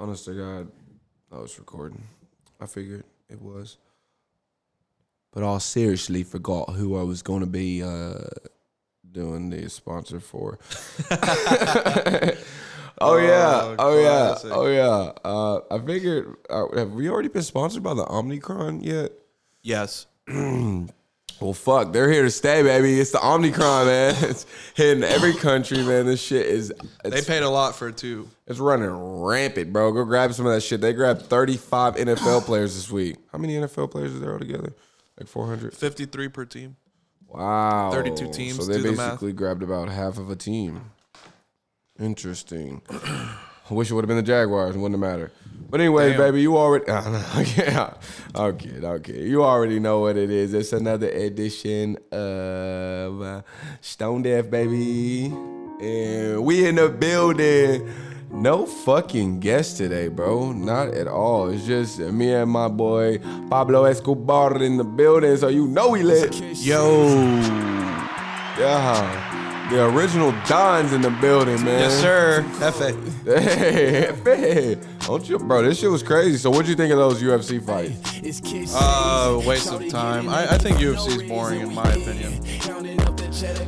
[0.00, 0.72] honest to God,
[1.30, 2.02] I was recording.
[2.58, 3.76] I figured it was.
[5.32, 8.14] But I seriously forgot who I was going to be uh,
[9.12, 10.58] doing the sponsor for.
[13.00, 15.12] oh yeah, Oh, oh yeah, oh yeah.
[15.24, 16.34] Uh, I figured.
[16.48, 19.12] Uh, have we already been sponsored by the Omnicron yet?
[19.62, 20.06] Yes.
[21.40, 23.00] Well, fuck, they're here to stay, baby.
[23.00, 24.14] It's the Omnicron, man.
[24.30, 24.44] It's
[24.74, 26.04] hitting every country, man.
[26.04, 26.72] This shit is.
[27.02, 28.28] They paid a lot for it too.
[28.46, 29.90] it's running rampant, bro.
[29.92, 30.80] Go grab some of that shit.
[30.82, 33.16] They grabbed 35 NFL players this week.
[33.32, 34.74] How many NFL players is there altogether?
[35.18, 35.74] Like 400.
[35.74, 36.76] 53 per team.
[37.26, 37.90] Wow.
[37.92, 40.90] 32 teams, So they do the basically grabbed about half of a team.
[41.98, 42.82] Interesting.
[43.70, 44.74] I wish it would have been the Jaguars.
[44.74, 45.30] It wouldn't have mattered.
[45.70, 46.20] But anyways, Damn.
[46.20, 46.86] baby, you already.
[46.88, 47.94] yeah,
[48.34, 48.84] I'm kidding.
[48.84, 49.26] I'm kidding.
[49.28, 50.52] You already know what it is.
[50.52, 53.42] It's another edition of uh,
[53.80, 55.26] Stone Deaf, baby.
[55.26, 57.88] And we in the building.
[58.32, 60.52] No fucking guest today, bro.
[60.52, 61.48] Not at all.
[61.50, 66.02] It's just me and my boy Pablo Escobar in the building, so you know we
[66.02, 66.40] lit.
[66.60, 67.06] Yo.
[68.58, 69.39] Yeah.
[69.70, 71.80] The original Don's in the building, man.
[71.80, 72.44] Yes, sir.
[72.58, 73.06] Hefe.
[73.30, 74.76] Hey, hey,
[75.06, 75.62] don't you, bro?
[75.62, 76.38] This shit was crazy.
[76.38, 78.74] So, what'd you think of those UFC fights?
[78.74, 80.28] Uh, waste of time.
[80.28, 82.40] I, I think UFC is boring in my opinion.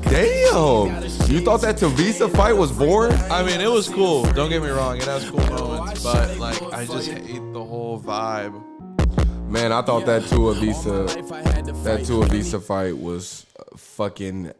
[0.03, 3.15] Damn, you thought that Tuivasa fight was boring?
[3.31, 4.25] I mean, it was cool.
[4.33, 4.97] Don't get me wrong.
[4.97, 8.61] It has cool moments, but like, I just hate the whole vibe.
[9.49, 11.07] Man, I thought that Tuivasa,
[11.85, 14.53] that Tuivasa fight was fucking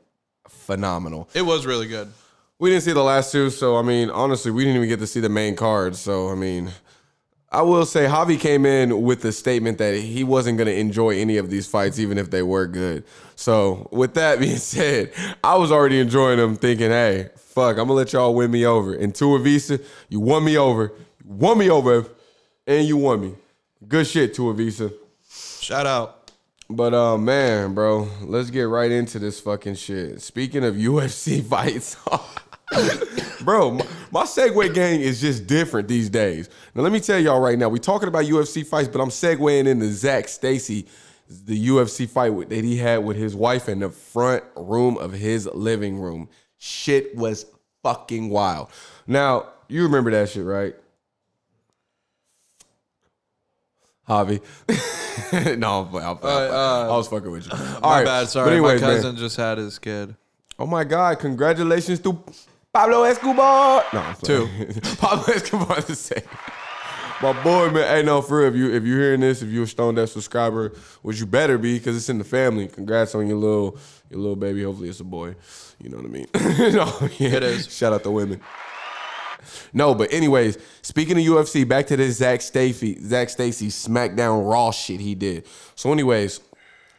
[0.49, 1.29] phenomenal.
[1.35, 2.13] It was really good.
[2.59, 5.07] We didn't see the last two, so I mean, honestly, we didn't even get to
[5.07, 5.97] see the main card.
[5.97, 6.71] So I mean,
[7.51, 11.19] I will say Javi came in with the statement that he wasn't going to enjoy
[11.19, 13.05] any of these fights, even if they were good.
[13.37, 15.13] So with that being said,
[15.45, 18.95] I was already enjoying them, thinking, "Hey, fuck, I'm gonna let y'all win me over."
[18.95, 20.93] And Tuivasa, you won me over,
[21.25, 22.07] you won me over,
[22.67, 23.35] and you won me.
[23.89, 24.93] Good shit, Tuivasa.
[25.61, 26.22] Shout out.
[26.75, 30.23] But uh man, bro, let's get right into this fucking shit.
[30.23, 31.97] Speaking of UFC fights,
[33.45, 36.49] bro, my, my segue gang is just different these days.
[36.75, 39.67] Now let me tell y'all right now, we talking about UFC fights, but I'm segueing
[39.67, 40.87] into Zac Stacy,
[41.29, 45.13] the UFC fight with, that he had with his wife in the front room of
[45.13, 46.27] his living room.
[46.57, 47.45] Shit was
[47.83, 48.71] fucking wild.
[49.07, 50.75] Now you remember that shit, right?
[54.09, 54.41] Javi.
[55.59, 57.53] no, I'm, I'm, uh, I was fucking with you.
[57.53, 58.29] All My right, bad.
[58.29, 58.51] Sorry.
[58.53, 58.97] anyways, my man.
[58.97, 60.17] cousin just had his kid.
[60.59, 61.19] Oh my God!
[61.21, 62.23] Congratulations to
[62.73, 63.85] Pablo Escobar.
[63.93, 64.49] No, Two.
[64.99, 66.23] Pablo Escobar the same.
[67.23, 67.87] My boy, man.
[67.89, 68.49] Hey, no, for real.
[68.49, 71.57] If you if you're hearing this, if you're a Stone Deaf subscriber, which you better
[71.57, 72.67] be, because it's in the family.
[72.67, 73.79] Congrats on your little
[74.11, 74.65] your little baby.
[74.65, 75.37] Hopefully, it's a boy.
[75.81, 76.27] You know what I mean?
[76.75, 77.37] no, yeah.
[77.37, 77.73] It is.
[77.73, 78.41] Shout out to women.
[79.73, 84.71] No, but anyways, speaking of UFC, back to this Zac Stacy, Zac Stacy SmackDown Raw
[84.71, 85.47] shit he did.
[85.75, 86.41] So, anyways,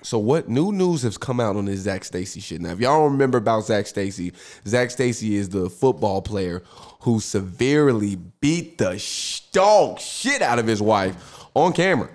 [0.02, 2.62] so what new news has come out on this Zac Stacy shit?
[2.62, 4.34] Now, if y'all remember about Zac Stacy,
[4.68, 6.62] Zac Stacy is the football player
[7.02, 9.02] who severely beat the
[9.52, 12.10] dog shit out of his wife on camera.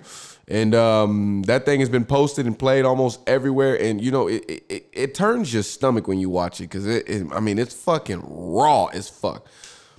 [0.47, 3.79] And um, that thing has been posted and played almost everywhere.
[3.79, 6.87] And you know, it it, it, it turns your stomach when you watch it because
[6.87, 9.47] it, it, I mean, it's fucking raw as fuck.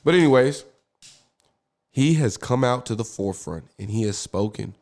[0.05, 0.65] But anyways,
[1.91, 4.75] he has come out to the forefront and he has spoken,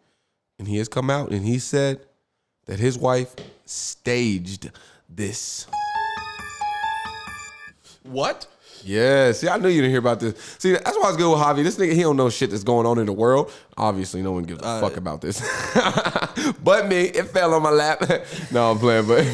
[0.58, 2.00] and he has come out and he said
[2.66, 3.34] that his wife
[3.64, 4.70] staged
[5.08, 5.66] this.
[8.02, 8.46] What?
[8.84, 10.56] Yeah, see, I knew you didn't hear about this.
[10.58, 11.64] See, that's why I was good with Javi.
[11.64, 13.52] This nigga, he don't know shit that's going on in the world.
[13.76, 15.40] Obviously, no one gives a fuck about this.
[16.62, 18.02] but me, it fell on my lap.
[18.52, 19.26] no, I'm playing, but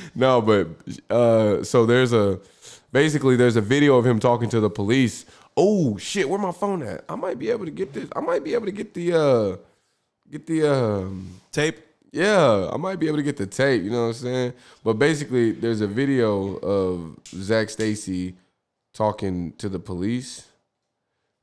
[0.14, 2.40] no, but uh, so there's a
[2.94, 5.26] basically there's a video of him talking to the police.
[5.56, 7.04] Oh shit, where my phone at?
[7.08, 8.08] I might be able to get this.
[8.16, 9.56] I might be able to get the uh
[10.30, 11.78] get the um Tape.
[12.12, 14.52] yeah, I might be able to get the tape, you know what I'm saying?
[14.84, 18.36] But basically, there's a video of Zac Stacy
[18.92, 20.46] talking to the police.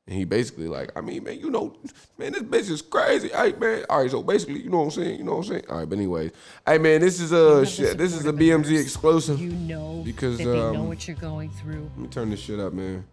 [0.07, 1.75] And he basically like, I mean, man, you know,
[2.17, 3.29] man, this bitch is crazy.
[3.29, 3.85] Hey, man.
[3.89, 5.17] All right, so basically, you know what I'm saying?
[5.19, 5.63] You know what I'm saying?
[5.69, 6.31] All right, but anyways.
[6.65, 7.97] Hey, man, this is a shit.
[7.97, 9.39] This is a TMZ exclusive.
[9.39, 11.89] You know Because, that they know um, what you're going through.
[11.95, 13.05] Let me turn this shit up, man.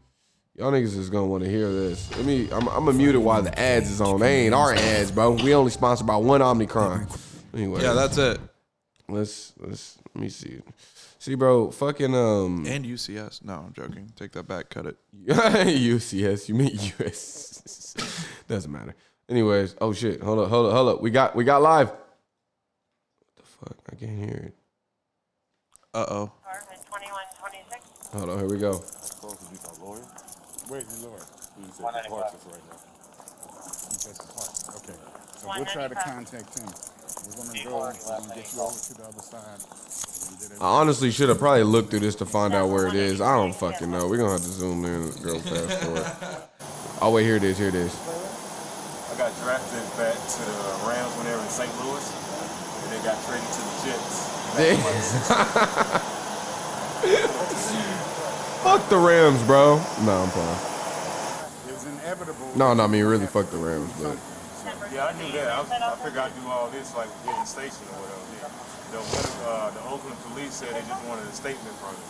[0.56, 2.10] Y'all niggas is gonna want to hear this.
[2.16, 2.48] Let me.
[2.50, 4.18] I'm, I'm gonna mute it while the ads is on.
[4.18, 5.30] They ain't our ads, bro.
[5.30, 7.16] We only sponsored by one Omnicron.
[7.54, 8.40] Anyway, Yeah, that's it.
[9.08, 10.60] let's let's let me see.
[11.20, 13.44] See, bro, fucking um And UCS.
[13.44, 14.10] No, I'm joking.
[14.16, 14.68] Take that back.
[14.68, 14.96] Cut it.
[15.26, 16.48] UCS.
[16.48, 17.94] You mean US?
[18.48, 18.96] Doesn't matter.
[19.28, 20.20] Anyways, oh shit.
[20.20, 21.00] Hold up, hold up, hold up.
[21.00, 21.90] We got we got live.
[21.90, 23.76] What the fuck?
[23.92, 24.54] I can't hear it.
[25.94, 26.32] Uh oh.
[26.42, 28.14] Apartment 2126.
[28.14, 28.72] Hold on, here we go.
[28.72, 30.02] supposed to be my lawyer?
[30.66, 31.22] Where's your lawyer?
[31.62, 32.78] He's at departures right now.
[33.86, 34.82] He's at the park.
[34.82, 34.98] Okay.
[35.36, 36.66] So we'll try to contact him.
[37.26, 40.07] We're gonna go, we're gonna get you over to the other side.
[40.60, 43.20] I honestly should have probably looked through this to find out where it is.
[43.20, 44.08] I don't fucking know.
[44.08, 46.06] We're gonna have to zoom in and go fast forward.
[47.00, 47.56] Oh wait, here it is.
[47.58, 47.94] Here it is.
[47.94, 51.70] I got drafted back to the Rams when they were in St.
[51.84, 52.06] Louis,
[52.82, 54.26] and they got traded to the Jets.
[58.62, 59.76] Fuck the Rams, bro.
[60.04, 60.48] No, I'm playing.
[61.68, 62.50] It was inevitable.
[62.56, 64.16] No, no, I mean really fuck the Rams, but
[64.92, 65.48] Yeah, I knew that.
[65.48, 65.62] I, I
[65.96, 68.22] figured I'd do all this like getting stationed or whatever.
[68.92, 69.00] Yeah.
[69.00, 69.02] The,
[69.48, 72.00] uh, the Oakland police said they just wanted a statement from me.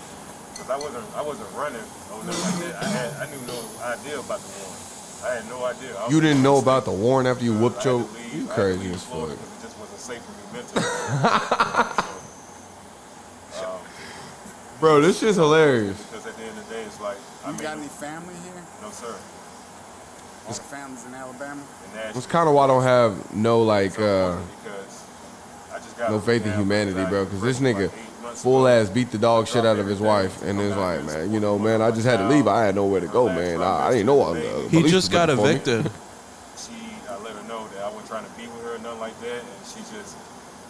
[0.54, 1.82] Because I wasn't, I wasn't running
[2.12, 2.82] or nothing like that.
[2.82, 4.82] I, had, I knew no idea about the warrant.
[5.22, 5.96] I had no idea.
[5.98, 8.00] I you didn't know gonna about the warrant after you whooped I your.
[8.00, 8.08] You I
[8.38, 9.30] had to crazy as fuck.
[9.30, 10.84] It just wasn't safe for me mentally.
[13.64, 13.80] um,
[14.80, 16.00] Bro, this shit's hilarious.
[16.06, 18.34] because at the end of the day, it's like, I You mean, got any family
[18.44, 18.62] here?
[18.82, 19.14] no sir.
[20.46, 21.62] All the families in Alabama?
[21.84, 24.64] And that's That's kind of why I don't have no like uh because I just
[24.64, 24.80] got
[25.99, 27.27] no faith in humanity, bro.
[27.27, 27.91] Cause this nigga
[28.35, 31.41] full ass beat the dog shit out of his wife, and it's like, man, you
[31.41, 32.47] know, man, I just had to leave.
[32.47, 33.61] I had nowhere to go, man.
[33.62, 34.21] I, I didn't know.
[34.23, 35.75] I, uh, He police just got looking for me.
[35.75, 35.93] evicted.
[36.59, 36.75] She,
[37.09, 39.19] I let her know that I wasn't trying to be with her or nothing like
[39.21, 40.19] that, and she just,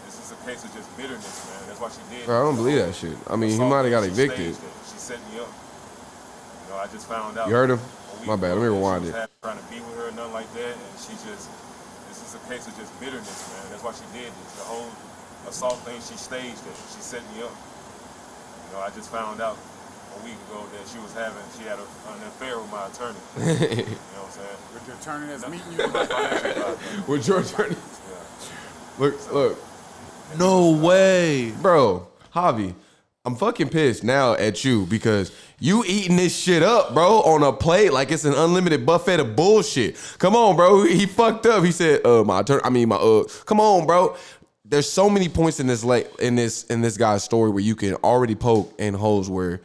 [0.04, 1.68] this is a case of just bitterness, man.
[1.68, 2.26] That's why she did.
[2.26, 3.16] Bro, I don't believe that shit.
[3.26, 4.52] I mean, he might have got evicted.
[4.84, 5.48] She set me up.
[5.48, 7.48] You know, I just found out.
[7.48, 7.80] You heard him?
[8.26, 8.60] My bad.
[8.60, 9.16] Let me rewind it.
[9.42, 11.48] Trying to be with her or nothing like that, and she just,
[12.12, 13.64] this is a case of just bitterness, man.
[13.72, 14.50] That's why she did this.
[14.60, 14.92] The whole
[15.46, 16.76] assault thing, she staged it.
[16.94, 17.52] She set me up.
[18.66, 19.56] You know, I just found out
[20.20, 23.18] a week ago that she was having, she had a, an affair with my attorney.
[23.36, 24.58] you know what I'm saying?
[24.74, 25.88] With your attorney that's meeting you?
[26.06, 26.78] Financial.
[27.06, 27.76] With your attorney.
[27.76, 28.48] Yeah.
[28.98, 29.58] Look, look,
[30.38, 31.52] No way.
[31.62, 32.74] bro, Javi,
[33.24, 35.30] I'm fucking pissed now at you because
[35.60, 39.36] you eating this shit up, bro, on a plate like it's an unlimited buffet of
[39.36, 39.96] bullshit.
[40.18, 40.84] Come on, bro.
[40.84, 41.62] He fucked up.
[41.64, 42.60] He said, "Uh, my turn.
[42.64, 44.16] I mean, my uh." Come on, bro.
[44.68, 47.74] There's so many points in this like in this in this guy's story where you
[47.74, 49.60] can already poke in holes where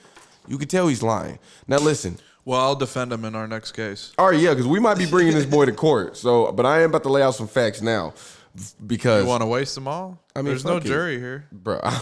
[0.47, 1.39] you can tell he's lying.
[1.67, 2.17] Now listen.
[2.45, 4.11] Well, I'll defend him in our next case.
[4.17, 6.17] All right, yeah, because we might be bringing this boy to court.
[6.17, 8.13] So, but I am about to lay out some facts now
[8.85, 10.19] because You want to waste them all?
[10.35, 10.83] I mean, there's no it.
[10.83, 11.47] jury here.
[11.51, 11.79] bro.
[11.83, 12.00] uh,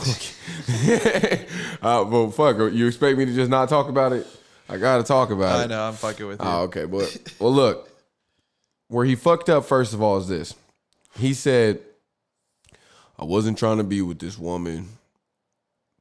[2.05, 4.25] but fuck, you expect me to just not talk about it?
[4.67, 5.63] I gotta talk about I it.
[5.65, 5.83] I know.
[5.83, 6.47] I'm fucking with you.
[6.47, 7.89] Oh, okay, but well, look,
[8.87, 10.55] where he fucked up first of all is this.
[11.17, 11.81] He said,
[13.21, 14.89] "I wasn't trying to be with this woman,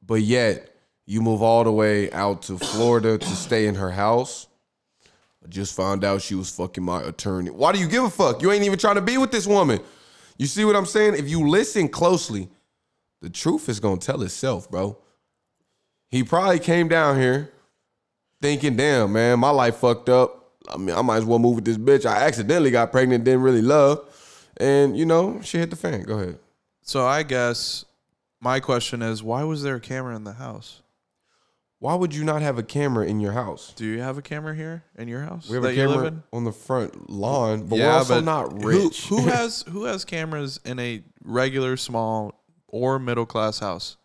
[0.05, 0.75] but yet
[1.05, 4.47] you move all the way out to Florida to stay in her house."
[5.43, 7.49] I just found out she was fucking my attorney.
[7.49, 8.41] Why do you give a fuck?
[8.41, 9.79] You ain't even trying to be with this woman.
[10.37, 11.15] You see what I'm saying?
[11.15, 12.49] If you listen closely,
[13.21, 14.97] the truth is gonna tell itself, bro.
[16.09, 17.51] He probably came down here
[18.41, 20.51] thinking, damn, man, my life fucked up.
[20.69, 22.05] I mean, I might as well move with this bitch.
[22.05, 24.05] I accidentally got pregnant, didn't really love.
[24.57, 26.03] And, you know, she hit the fan.
[26.03, 26.39] Go ahead.
[26.83, 27.85] So I guess
[28.39, 30.81] my question is, why was there a camera in the house?
[31.79, 33.73] Why would you not have a camera in your house?
[33.75, 35.95] Do you have a camera here in your house We have that a you live
[35.95, 36.23] camera in?
[36.31, 39.07] on the front lawn, but we're also not who- rich.
[39.07, 43.97] Who, has who has cameras in a regular, small, or middle class house?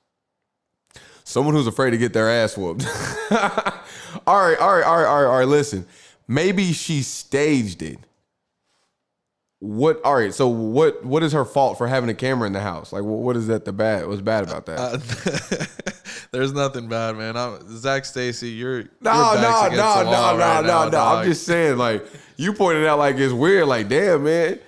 [1.24, 2.86] Someone who's afraid to get their ass whooped.
[3.30, 3.76] all right,
[4.26, 5.48] all right, all right, all right, all right.
[5.48, 5.84] Listen,
[6.28, 7.98] maybe she staged it.
[9.66, 10.00] What?
[10.04, 10.32] All right.
[10.32, 11.04] So what?
[11.04, 12.92] What is her fault for having a camera in the house?
[12.92, 13.64] Like, what, is that?
[13.64, 14.06] The bad?
[14.06, 14.78] What's bad about that?
[14.78, 15.66] Uh,
[16.30, 17.36] there's nothing bad, man.
[17.36, 21.00] I'm, Zac Stacy, you're No, no, no, no, no, no, no.
[21.00, 22.06] I'm just saying, like,
[22.36, 23.66] you pointed out like it's weird.
[23.66, 24.60] Like, damn, man.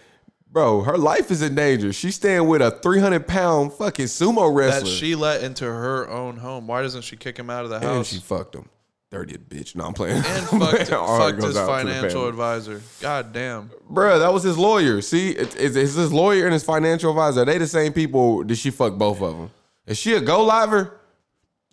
[0.50, 1.92] Bro, her life is in danger.
[1.92, 4.80] She's staying with a 300 pound fucking sumo wrestler.
[4.80, 6.66] that she let into her own home.
[6.66, 8.08] Why doesn't she kick him out of the and house?
[8.08, 8.68] she fucked him.
[9.10, 9.74] Dirty bitch.
[9.74, 10.16] No, I'm playing.
[10.16, 10.88] and fucked.
[10.88, 12.82] Fucked his out to the financial advisor.
[13.00, 13.70] God damn.
[13.90, 15.00] Bruh, that was his lawyer.
[15.00, 17.40] See, it- it's, it's his lawyer and his financial advisor.
[17.42, 18.42] Are they the same people?
[18.42, 19.50] Did she fuck both of them?
[19.86, 21.00] Is she a go liver?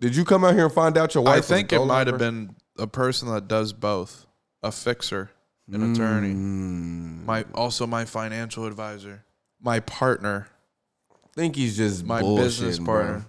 [0.00, 1.36] Did you come out here and find out your wife?
[1.38, 4.26] I think it might have been a person that does both,
[4.62, 5.30] a fixer,
[5.70, 7.24] an attorney, Mm.
[7.26, 9.24] my also my financial advisor,
[9.60, 10.48] my partner,
[11.12, 13.24] I think he's just my business partner.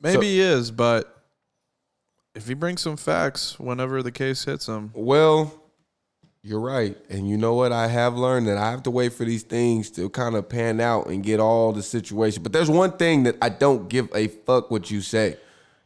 [0.00, 1.21] Maybe he is, but
[2.34, 5.62] if he brings some facts whenever the case hits him, Well,
[6.42, 6.96] you're right.
[7.08, 7.70] And you know what?
[7.72, 10.80] I have learned that I have to wait for these things to kind of pan
[10.80, 12.42] out and get all the situation.
[12.42, 15.36] But there's one thing that I don't give a fuck what you say.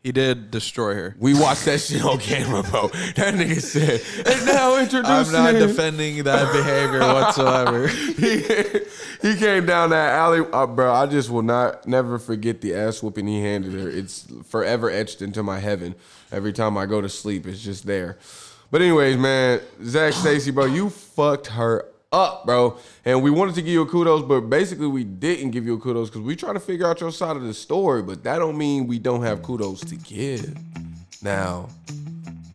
[0.06, 1.16] He did destroy her.
[1.18, 2.86] We watched that shit on camera, bro.
[3.16, 5.34] That nigga said, and now introducing.
[5.34, 7.88] I'm not defending that behavior whatsoever.
[8.16, 8.36] he,
[9.20, 10.94] he came down that alley, uh, bro.
[10.94, 13.90] I just will not never forget the ass whooping he handed her.
[13.90, 15.96] It's forever etched into my heaven.
[16.30, 18.16] Every time I go to sleep, it's just there.
[18.70, 21.84] But anyways, man, Zac Stacy, bro, you fucked her
[22.16, 22.78] up, bro.
[23.04, 25.78] And we wanted to give you a kudos, but basically we didn't give you a
[25.78, 28.02] kudos because we try to figure out your side of the story.
[28.02, 30.56] But that don't mean we don't have kudos to give.
[31.22, 31.68] Now,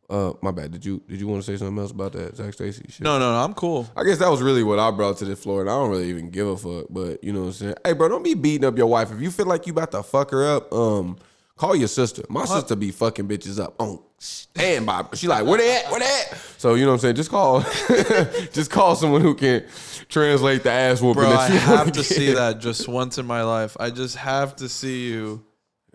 [0.10, 0.72] uh, my bad.
[0.72, 3.02] Did you did you want to say something else about that Zac Stacy shit?
[3.02, 3.40] No, no, no.
[3.40, 3.88] I'm cool.
[3.96, 6.10] I guess that was really what I brought to the floor, and I don't really
[6.10, 6.88] even give a fuck.
[6.90, 7.76] But you know what I'm saying?
[7.86, 9.12] Hey, bro, don't be beating up your wife.
[9.12, 11.18] If you feel like you about to fuck her up, um,
[11.56, 12.24] call your sister.
[12.30, 15.06] My sister be fucking bitches up on standby.
[15.16, 15.90] She like, where they at?
[15.92, 16.38] Where they at?
[16.58, 17.16] So you know what I'm saying?
[17.16, 17.62] Just call,
[18.54, 19.66] just call someone who can
[20.10, 21.22] translate the ass whooping.
[21.24, 23.76] Bro, that I you wanna have to see that just once in my life.
[23.80, 25.44] I just have to see you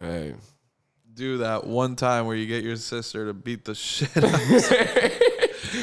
[0.00, 0.34] Hey.
[1.14, 4.50] do that one time where you get your sister to beat the shit out of
[4.50, 5.25] you.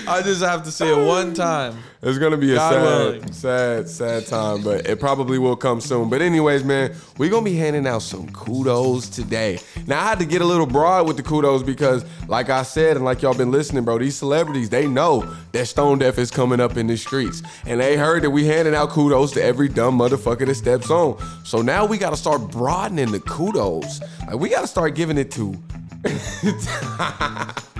[0.07, 1.77] I just have to see it one time.
[2.01, 3.31] It's gonna be a God sad, willing.
[3.31, 6.09] sad, sad time, but it probably will come soon.
[6.09, 9.59] But anyways, man, we're gonna be handing out some kudos today.
[9.87, 12.97] Now I had to get a little broad with the kudos because, like I said,
[12.97, 16.59] and like y'all been listening, bro, these celebrities they know that Stone Deaf is coming
[16.59, 19.97] up in the streets, and they heard that we handing out kudos to every dumb
[19.97, 21.17] motherfucker that steps on.
[21.45, 24.01] So now we gotta start broadening the kudos.
[24.27, 25.55] Like we gotta start giving it to.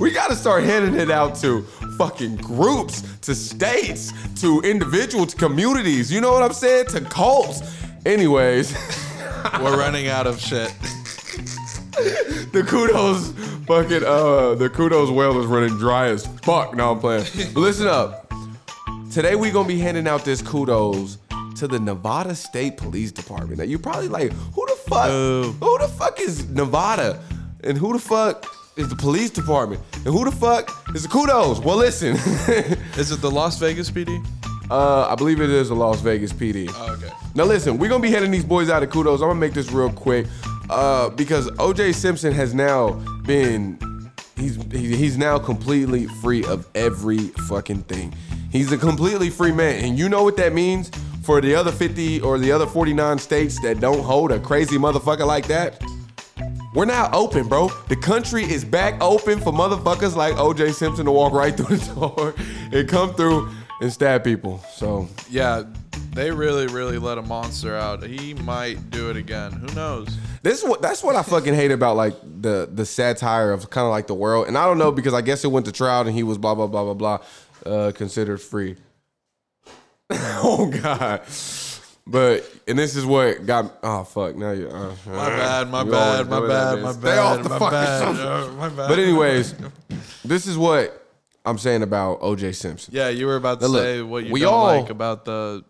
[0.00, 1.62] We gotta start handing it out to
[1.98, 6.10] fucking groups, to states, to individuals, to communities.
[6.12, 6.86] You know what I'm saying?
[6.88, 7.62] To cults.
[8.04, 8.72] Anyways,
[9.60, 10.74] We're running out of shit.
[12.52, 13.32] the kudos
[13.66, 16.74] fucking uh the kudos well is running dry as fuck.
[16.74, 17.24] No, I'm playing.
[17.52, 18.32] But listen up.
[19.12, 21.18] Today we gonna be handing out this kudos
[21.56, 23.58] to the Nevada State Police Department.
[23.58, 25.08] Now you probably like, who the fuck?
[25.08, 27.22] Who the fuck is Nevada?
[27.62, 28.44] And who the fuck
[28.76, 29.80] is the police department?
[29.94, 31.60] And who the fuck is the kudos?
[31.60, 32.14] Well, listen.
[32.96, 34.24] Is it the Las Vegas PD?
[34.70, 36.70] Uh, I believe it is the Las Vegas PD.
[36.72, 37.10] Oh, okay.
[37.34, 39.20] Now listen, we're gonna be heading these boys out of kudos.
[39.20, 40.26] I'm gonna make this real quick,
[40.70, 42.92] uh, because OJ Simpson has now
[43.26, 43.78] been
[44.36, 48.14] he's he's now completely free of every fucking thing.
[48.50, 50.90] He's a completely free man, and you know what that means
[51.24, 55.26] for the other 50 or the other 49 states that don't hold a crazy motherfucker
[55.26, 55.82] like that.
[56.74, 57.68] We're now open, bro.
[57.88, 61.94] The country is back open for motherfuckers like OJ Simpson to walk right through the
[61.94, 62.34] door
[62.72, 63.48] and come through
[63.80, 64.58] and stab people.
[64.74, 65.62] So Yeah,
[66.14, 68.02] they really, really let a monster out.
[68.02, 69.52] He might do it again.
[69.52, 70.08] Who knows?
[70.42, 73.84] This is what that's what I fucking hate about like the the satire of kind
[73.84, 74.48] of like the world.
[74.48, 76.56] And I don't know because I guess it went to trial and he was blah
[76.56, 77.18] blah blah blah blah
[77.72, 78.76] uh considered free.
[80.10, 81.22] oh god.
[82.06, 85.90] But and this is what got oh fuck now you uh, My bad, my you
[85.90, 86.94] bad, my bad, my man.
[86.94, 88.88] Stay off bad, the my fucking bad, uh, my bad.
[88.88, 89.54] But anyways,
[90.24, 91.00] this is what
[91.46, 92.92] I'm saying about OJ Simpson.
[92.94, 95.24] Yeah, you were about to Now, look, say what you we don't all- like about
[95.24, 95.64] the.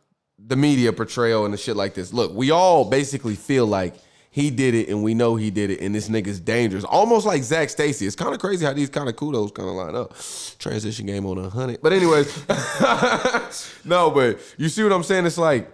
[0.46, 2.12] the media portrayal and the shit like this.
[2.12, 3.94] Look, we all basically feel like
[4.30, 6.82] he did it and we know he did it and this nigga's dangerous.
[6.84, 8.04] Almost like Zac Stacy.
[8.06, 10.12] It's kind of crazy how these kind of kudos kind of line up.
[10.58, 11.80] Transition game on a hundred.
[11.80, 12.26] But anyways,
[13.84, 15.24] no, but you see what I'm saying?
[15.26, 15.70] It's like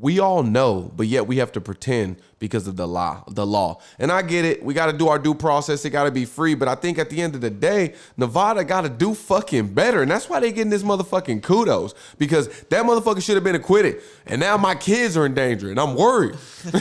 [0.00, 3.80] we all know, but yet we have to pretend because of the law, the law.
[3.98, 4.64] And I get it.
[4.64, 5.84] We got to do our due process.
[5.84, 6.54] It got to be free.
[6.54, 10.00] But I think at the end of the day, Nevada got to do fucking better.
[10.00, 14.00] And that's why they getting this motherfucking kudos because that motherfucker should have been acquitted.
[14.26, 16.36] And now my kids are in danger and I'm worried.
[16.38, 16.72] so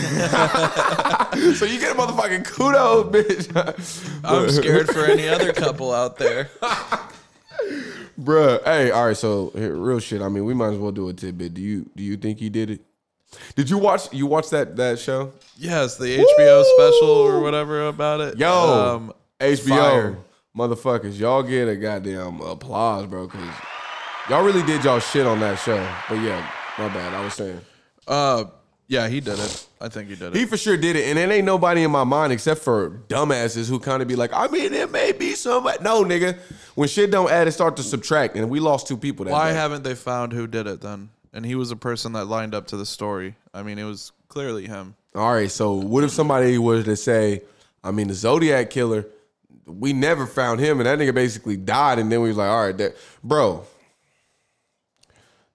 [1.66, 4.22] you get a motherfucking kudos, bitch.
[4.24, 6.50] I'm scared for any other couple out there.
[8.20, 9.18] Bruh, hey, all right.
[9.18, 10.22] So here, real shit.
[10.22, 11.54] I mean, we might as well do a tidbit.
[11.54, 12.82] Do you do you think he did it?
[13.56, 15.32] Did you watch you watch that that show?
[15.58, 18.38] Yes, the HBO special or whatever about it.
[18.38, 20.18] Yo, Um, HBO, fire.
[20.58, 23.48] motherfuckers, y'all get a goddamn applause, bro, because
[24.30, 25.78] y'all really did y'all shit on that show.
[26.08, 27.14] But yeah, my bad.
[27.14, 27.62] I was saying
[28.08, 28.46] uh,
[28.88, 29.68] yeah, he did it.
[29.80, 30.36] I think he did it.
[30.36, 33.70] he for sure did it, and it ain't nobody in my mind except for dumbasses
[33.70, 35.82] who kind of be like, I mean, it may be somebody.
[35.84, 36.38] No, nigga,
[36.74, 39.26] when shit don't add, it start to subtract, and we lost two people.
[39.26, 39.56] That Why day.
[39.58, 41.10] haven't they found who did it then?
[41.34, 43.36] And he was a person that lined up to the story.
[43.54, 44.96] I mean, it was clearly him.
[45.16, 47.42] All right, so what if somebody was to say,
[47.84, 49.06] I mean, the Zodiac killer,
[49.66, 52.66] we never found him, and that nigga basically died, and then we was like, all
[52.66, 53.66] right, that, bro.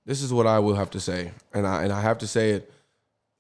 [0.06, 2.50] This is what I will have to say, and I and I have to say
[2.50, 2.70] it.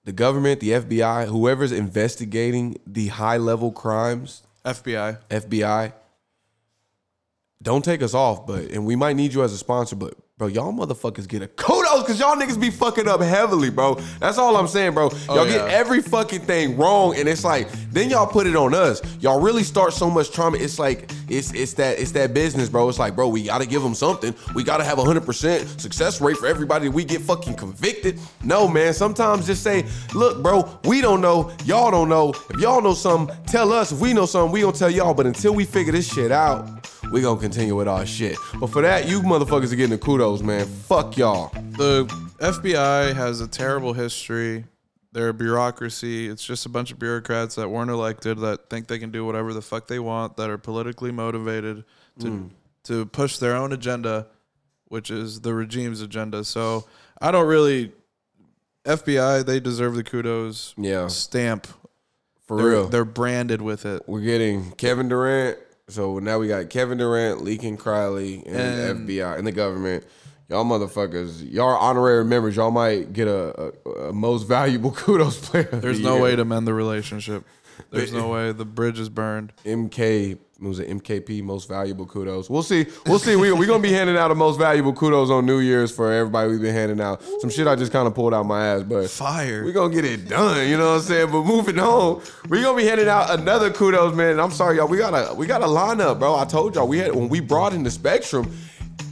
[0.04, 5.18] The government, the FBI, whoever's investigating the high level crimes, FBI.
[5.28, 5.92] FBI,
[7.60, 10.46] don't take us off, but and we might need you as a sponsor, but bro,
[10.46, 11.73] y'all motherfuckers get a kudos
[12.04, 13.94] because y'all niggas be fucking up heavily, bro.
[14.20, 15.10] That's all I'm saying, bro.
[15.28, 18.56] Oh, y'all Oh, get every fucking thing wrong, and it's like then y'all put it
[18.56, 19.02] on us.
[19.20, 20.56] Y'all really start so much trauma.
[20.58, 22.88] It's like it's it's that it's that business, bro.
[22.88, 24.34] It's like, bro, we gotta give them something.
[24.54, 26.88] We gotta have a hundred percent success rate for everybody.
[26.88, 28.18] We get fucking convicted.
[28.42, 28.94] No, man.
[28.94, 29.84] Sometimes just say,
[30.14, 31.52] look, bro, we don't know.
[31.64, 32.30] Y'all don't know.
[32.50, 33.92] If y'all know something, tell us.
[33.92, 35.14] If we know something, we gonna tell y'all.
[35.14, 38.36] But until we figure this shit out, we gonna continue with our shit.
[38.58, 40.66] But for that, you motherfuckers are getting the kudos, man.
[40.66, 41.50] Fuck y'all.
[41.54, 42.06] The
[42.40, 44.64] FBI has a terrible history.
[45.12, 49.12] Their bureaucracy, it's just a bunch of bureaucrats that weren't elected that think they can
[49.12, 51.84] do whatever the fuck they want, that are politically motivated
[52.18, 52.46] to hmm.
[52.84, 54.26] to push their own agenda,
[54.86, 56.42] which is the regime's agenda.
[56.42, 56.84] So
[57.20, 57.92] I don't really
[58.84, 60.74] FBI, they deserve the kudos.
[60.76, 61.06] Yeah.
[61.06, 61.68] Stamp.
[62.46, 62.88] For They're, real.
[62.88, 64.02] they're branded with it.
[64.06, 65.56] We're getting Kevin Durant.
[65.88, 70.04] So now we got Kevin Durant, Leakin Criley, and, And- FBI and the government.
[70.48, 72.54] Y'all motherfuckers, y'all are honorary members.
[72.56, 75.64] Y'all might get a, a, a most valuable kudos player.
[75.64, 76.22] There's the no year.
[76.22, 77.44] way to mend the relationship.
[77.90, 78.52] There's no way.
[78.52, 79.52] The bridge is burned.
[79.64, 82.48] MK was it MKP most valuable kudos.
[82.48, 82.86] We'll see.
[83.06, 83.36] We'll see.
[83.36, 86.50] We we gonna be handing out a most valuable kudos on New Year's for everybody
[86.50, 87.22] we've been handing out.
[87.40, 89.64] Some shit I just kind of pulled out my ass, but Fire.
[89.64, 90.68] We're gonna get it done.
[90.68, 91.32] You know what I'm saying?
[91.32, 94.32] But moving on, we're gonna be handing out another kudos, man.
[94.32, 94.88] And I'm sorry, y'all.
[94.88, 96.36] We got a we got a lineup, bro.
[96.36, 98.54] I told y'all we had when we brought in the spectrum,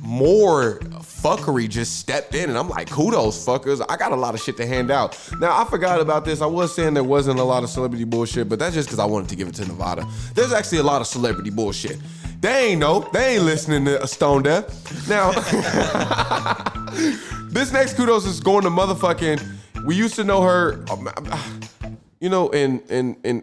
[0.03, 0.79] more
[1.23, 3.85] fuckery just stepped in, and I'm like, kudos, fuckers.
[3.89, 5.19] I got a lot of shit to hand out.
[5.39, 6.43] Now I forgot about this.
[6.43, 9.05] I was saying there wasn't a lot of celebrity bullshit, but that's just because I
[9.05, 10.05] wanted to give it to Nevada.
[10.35, 11.99] There's actually a lot of celebrity bullshit.
[12.41, 13.09] They ain't know.
[13.13, 15.09] They ain't listening to Stone Deaf.
[15.09, 15.31] Now,
[17.51, 19.87] this next kudos is going to motherfucking.
[19.87, 20.85] We used to know her.
[20.91, 21.09] um,
[22.21, 23.43] You know, and and and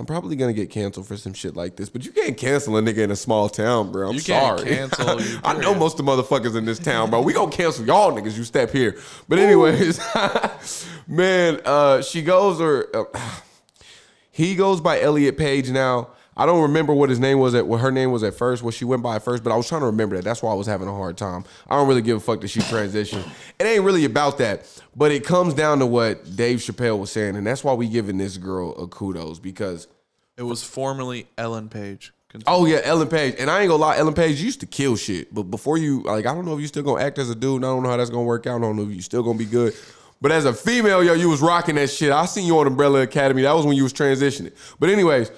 [0.00, 2.80] I'm probably gonna get canceled for some shit like this, but you can't cancel a
[2.80, 4.08] nigga in a small town, bro.
[4.08, 4.64] I'm You sorry.
[4.64, 7.20] cancel I know most of the motherfuckers in this town, bro.
[7.20, 8.34] We gonna cancel y'all niggas.
[8.34, 8.98] You step here.
[9.28, 10.00] But anyways,
[11.06, 13.20] man, uh, she goes or uh,
[14.30, 16.08] he goes by Elliot Page now.
[16.36, 18.72] I don't remember what his name was at what her name was at first, what
[18.74, 20.24] she went by at first, but I was trying to remember that.
[20.24, 21.44] That's why I was having a hard time.
[21.68, 23.28] I don't really give a fuck that she transitioned.
[23.58, 27.36] It ain't really about that, but it comes down to what Dave Chappelle was saying,
[27.36, 29.88] and that's why we giving this girl a kudos because
[30.36, 32.12] It was formerly Ellen Page.
[32.30, 32.44] Continue.
[32.56, 33.34] Oh yeah, Ellen Page.
[33.40, 35.34] And I ain't gonna lie, Ellen Page used to kill shit.
[35.34, 37.56] But before you like, I don't know if you still gonna act as a dude.
[37.56, 38.56] and I don't know how that's gonna work out.
[38.56, 39.74] I don't know if you still gonna be good.
[40.22, 42.12] But as a female, yo, you was rocking that shit.
[42.12, 43.42] I seen you on Umbrella Academy.
[43.42, 44.52] That was when you was transitioning.
[44.78, 45.32] But anyways,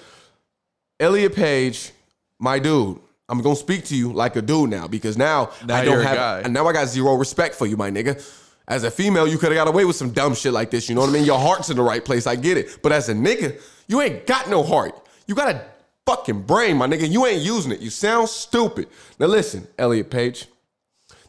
[1.03, 1.91] Elliot Page,
[2.39, 2.97] my dude.
[3.27, 6.49] I'm gonna speak to you like a dude now because now, Now I don't have
[6.49, 8.23] now I got zero respect for you, my nigga.
[8.69, 10.87] As a female, you could have got away with some dumb shit like this.
[10.87, 11.25] You know what I mean?
[11.25, 12.25] Your heart's in the right place.
[12.25, 12.79] I get it.
[12.81, 14.93] But as a nigga, you ain't got no heart.
[15.27, 15.65] You got a
[16.05, 17.09] fucking brain, my nigga.
[17.09, 17.81] You ain't using it.
[17.81, 18.87] You sound stupid.
[19.19, 20.47] Now listen, Elliot Page.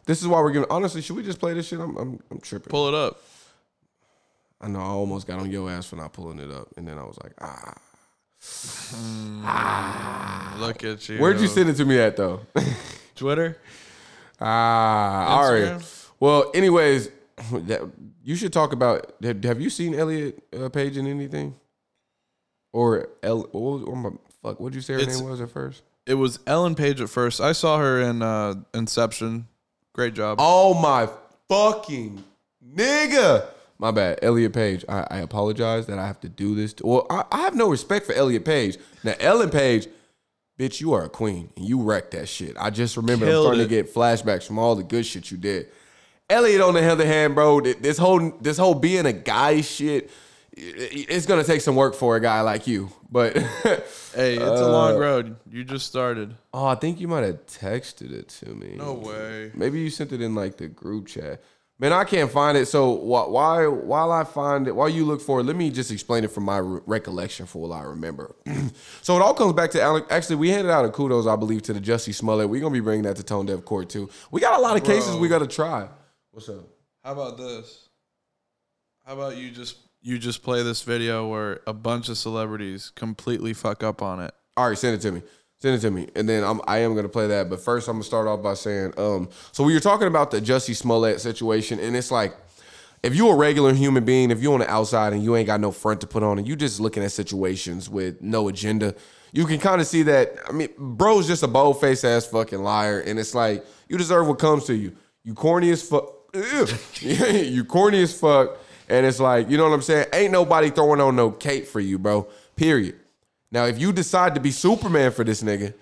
[0.05, 0.69] This is why we're giving.
[0.69, 1.81] Honestly, should we just play this shit?
[1.81, 2.69] I'm, I'm, I'm tripping.
[2.69, 3.19] Pull it up.
[4.61, 6.97] I know I almost got on your ass for not pulling it up, and then
[6.97, 7.73] I was like, ah.
[10.59, 11.19] Look at you.
[11.19, 12.41] Where'd you send it to me at though?
[13.15, 13.57] Twitter?
[14.39, 15.81] Ah, all right.
[16.19, 17.09] Well, anyways,
[17.51, 17.89] that,
[18.23, 19.13] you should talk about.
[19.23, 21.55] Have, have you seen Elliot uh, Page in anything?
[22.73, 23.41] Or El?
[23.41, 24.09] What was, oh my,
[24.41, 24.59] fuck?
[24.59, 25.83] What'd you say her It's- name was at first?
[26.05, 27.41] It was Ellen Page at first.
[27.41, 29.47] I saw her in uh, Inception.
[29.91, 30.37] Great job.
[30.39, 31.09] Oh my
[31.49, 32.23] fucking
[32.75, 33.47] nigga!
[33.77, 34.85] My bad, Elliot Page.
[34.87, 36.73] I, I apologize that I have to do this.
[36.75, 38.77] To, well, I, I have no respect for Elliot Page.
[39.03, 39.87] Now, Ellen Page,
[40.57, 42.55] bitch, you are a queen and you wrecked that shit.
[42.57, 43.67] I just remember I'm Killed starting it.
[43.67, 45.67] to get flashbacks from all the good shit you did.
[46.29, 50.09] Elliot, on the other hand, bro, this whole this whole being a guy shit,
[50.53, 52.89] it's gonna take some work for a guy like you.
[53.11, 53.37] But
[54.13, 55.35] hey, it's a long uh, road.
[55.51, 56.35] You just started.
[56.53, 58.75] oh, I think you might have texted it to me.
[58.77, 59.51] No way.
[59.53, 61.43] Maybe you sent it in like the group chat.
[61.77, 62.67] Man, I can't find it.
[62.67, 65.91] So wh- why while I find it, while you look for it, let me just
[65.91, 68.33] explain it from my re- recollection for what I remember.
[69.01, 70.05] so it all comes back to Alec.
[70.09, 72.49] Actually, we handed out a kudos, I believe, to the Jussie Smollett.
[72.49, 74.09] We're gonna be bringing that to Tone Dev Court too.
[74.31, 75.89] We got a lot of cases we got to try.
[76.31, 76.65] What's up?
[77.03, 77.89] How about this?
[79.05, 83.53] How about you just you just play this video where a bunch of celebrities completely
[83.53, 84.33] fuck up on it?
[84.55, 85.21] All right, send it to me.
[85.65, 87.49] Send it to me, and then I'm I am gonna play that.
[87.49, 90.39] But first, I'm gonna start off by saying, um, so we were talking about the
[90.39, 92.37] Jussie Smollett situation, and it's like,
[93.01, 95.59] if you're a regular human being, if you're on the outside and you ain't got
[95.59, 98.93] no front to put on, and you just looking at situations with no agenda,
[99.31, 100.35] you can kind of see that.
[100.47, 104.27] I mean, bro's just a bold face ass fucking liar, and it's like you deserve
[104.27, 104.95] what comes to you.
[105.23, 106.13] You corny as fuck.
[107.01, 110.09] you corny as fuck, and it's like you know what I'm saying.
[110.13, 112.27] Ain't nobody throwing on no cape for you, bro.
[112.55, 112.97] Period.
[113.55, 115.73] Now, if you decide to be Superman for this nigga,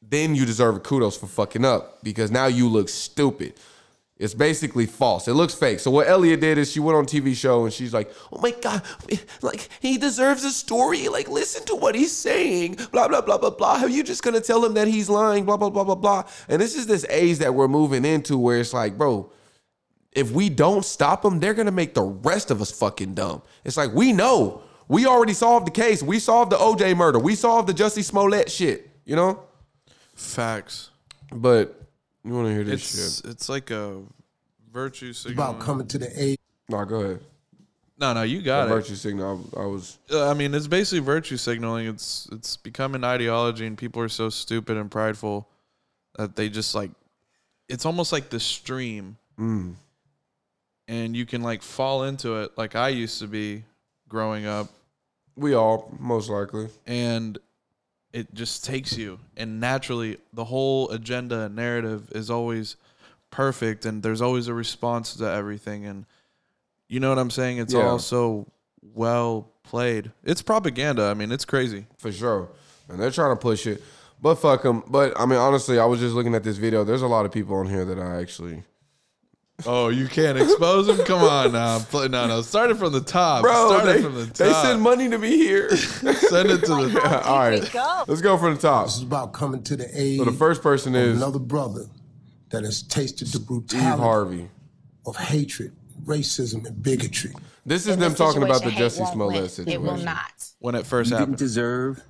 [0.00, 3.52] then you deserve kudos for fucking up because now you look stupid.
[4.16, 5.28] It's basically false.
[5.28, 5.80] It looks fake.
[5.80, 8.52] So what Elliot did is she went on TV show and she's like, "Oh my
[8.52, 8.80] god,
[9.42, 11.08] like he deserves a story.
[11.08, 12.78] Like listen to what he's saying.
[12.90, 13.82] Blah blah blah blah blah.
[13.82, 15.44] Are you just gonna tell him that he's lying?
[15.44, 18.58] Blah blah blah blah blah." And this is this age that we're moving into where
[18.58, 19.30] it's like, bro,
[20.12, 23.42] if we don't stop them, they're gonna make the rest of us fucking dumb.
[23.66, 24.62] It's like we know.
[24.88, 26.02] We already solved the case.
[26.02, 27.18] We solved the OJ murder.
[27.18, 28.88] We solved the Jussie Smollett shit.
[29.04, 29.42] You know?
[30.14, 30.90] Facts.
[31.32, 31.80] But
[32.24, 33.30] you want to hear this It's shit?
[33.30, 34.00] it's like a
[34.72, 35.50] virtue signal.
[35.50, 37.20] about coming to the aid No, go ahead.
[38.00, 38.70] No, no, you got it.
[38.70, 39.44] Virtue signal.
[39.56, 39.98] I, I was.
[40.10, 41.88] Uh, I mean, it's basically virtue signaling.
[41.88, 45.48] It's it's become an ideology, and people are so stupid and prideful
[46.16, 46.90] that they just like.
[47.68, 49.74] It's almost like the stream, Mm.
[50.86, 53.64] and you can like fall into it, like I used to be
[54.08, 54.68] growing up,
[55.36, 56.68] We all most likely.
[56.86, 57.38] and
[58.12, 59.18] it just takes you.
[59.36, 62.76] And naturally, the whole agenda and narrative is always
[63.30, 65.84] perfect, and there's always a response to everything.
[65.84, 66.06] And
[66.88, 67.58] you know what I'm saying?
[67.58, 67.82] It's Yeah.
[67.86, 68.46] all so
[68.94, 70.10] well played.
[70.24, 71.04] It's propaganda.
[71.04, 71.86] I mean, it's crazy.
[71.98, 72.48] For sure.
[72.88, 73.82] And they're trying to push it.
[74.22, 74.82] But fuck them.
[74.88, 76.82] But I mean, honestly, I was just looking at this video.
[76.84, 78.64] There's a lot of people on here that I actually.
[79.66, 80.98] Oh, you can't expose him?
[81.04, 81.80] Come on now.
[81.80, 82.42] Play- No, no.
[82.42, 83.42] Start it from the top.
[83.42, 84.34] Bro, Start they, it from the top.
[84.36, 85.76] they send money to be here.
[85.76, 87.74] Send it to the All right.
[88.08, 88.86] Let's go from the top.
[88.86, 91.86] This is about coming to the aid So the first person of is another brother
[92.50, 94.48] that has tasted the Steve brutality Harvey.
[95.06, 97.34] of hatred, racism, and bigotry.
[97.66, 99.48] This is In them this talking about the situation, hate Jussie won't Smollett win.
[99.48, 99.72] situation.
[99.72, 100.44] It will not.
[100.60, 101.38] when it first You didn't happened.
[101.38, 102.02] deserve,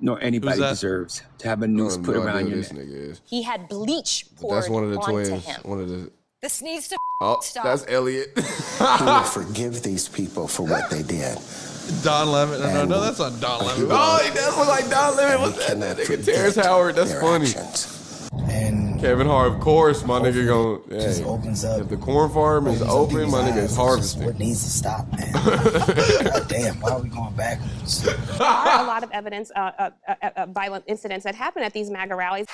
[0.00, 0.70] nor anybody that?
[0.70, 2.84] deserves, to have a I noose have put no idea around who your this neck.
[2.86, 3.20] nigga is.
[3.26, 5.44] He had bleach poured that's one of the onto twins.
[5.44, 5.60] him.
[5.64, 6.12] One of the.
[6.42, 7.64] This needs to Oh, stop.
[7.64, 8.32] that's Elliot.
[8.38, 11.38] He will forgive these people for what they did.
[12.02, 12.60] Don Lemon.
[12.60, 13.88] No, no, no, that's not Don Lemon.
[13.90, 15.42] oh, he does look like Don Lemon.
[15.42, 15.78] What's that?
[15.80, 16.94] That nigga Terrence Howard.
[16.94, 17.44] That's funny.
[17.48, 18.30] actions.
[18.48, 20.80] and Kevin Hart, of course, my nigga going.
[20.98, 21.82] just opens up.
[21.82, 24.24] if the corn farm is open, my nigga is harvesting.
[24.24, 25.30] What needs to stop, man?
[25.34, 28.02] God damn, why are we going backwards?
[28.02, 28.14] There
[28.46, 31.90] are a lot of evidence, uh, uh, uh, uh, violent incidents that happen at these
[31.90, 32.46] MAGA rallies.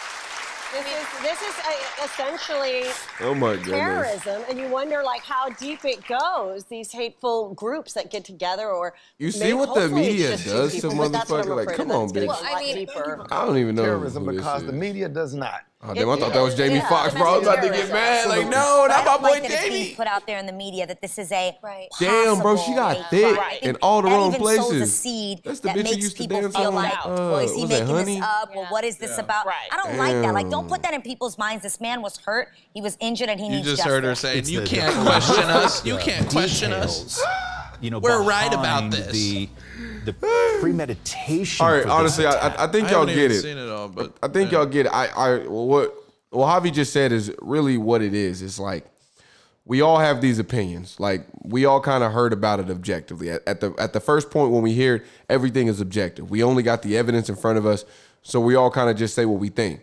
[0.72, 2.84] This is this is uh, essentially
[3.20, 3.70] Oh my goodness.
[3.70, 6.64] terrorism, and you wonder like how deep it goes.
[6.64, 10.96] These hateful groups that get together, or You see what the media does to people,
[10.96, 11.66] but that's what I'm motherfucker?
[11.66, 12.42] Like, come on, that it's bitch.
[12.42, 13.26] gonna go a lot deeper.
[13.30, 15.62] I don't even know terrorism who this because the media does not.
[15.82, 17.34] Oh, damn, I thought that was Jamie yeah, Foxx, bro.
[17.34, 18.28] I was about to get mad.
[18.28, 19.94] Like, no, I not my boy like that it's being Jamie.
[19.94, 21.88] put out there in the media that this is a Right.
[22.00, 23.58] Damn, bro, she got possible thick hate crime.
[23.62, 24.98] in all the that wrong even sows a places.
[24.98, 27.04] seed That's the that bitch who makes used to people dance feel on, like, uh,
[27.06, 28.14] well, is he was that making Honey?
[28.16, 28.54] this up?
[28.54, 29.46] Well, what is this about?
[29.46, 29.68] Right.
[29.70, 30.32] I don't like that.
[30.34, 31.62] Like, don't put that in people's minds.
[31.62, 32.48] This man was hurt.
[32.72, 33.92] He was injured, and he You needs just justice.
[33.92, 35.84] heard her saying, It's "You the- can't question us.
[35.84, 37.22] You can't question us."
[37.82, 39.12] You know, We're right about behind this.
[39.12, 39.48] The,
[40.06, 40.12] the
[40.60, 41.66] premeditation.
[41.66, 42.32] All right, for honestly, I.
[42.32, 43.42] I, I think I y'all haven't get it.
[43.42, 44.58] seen it all, but I think yeah.
[44.58, 44.92] y'all get it.
[44.92, 45.94] I, I, what,
[46.30, 48.42] what Javi just said is really what it is.
[48.42, 48.86] It's like
[49.66, 50.98] we all have these opinions.
[50.98, 53.30] Like we all kind of heard about it objectively.
[53.30, 56.30] At, at the at the first point when we hear it, everything is objective.
[56.30, 57.84] We only got the evidence in front of us,
[58.22, 59.82] so we all kind of just say what we think.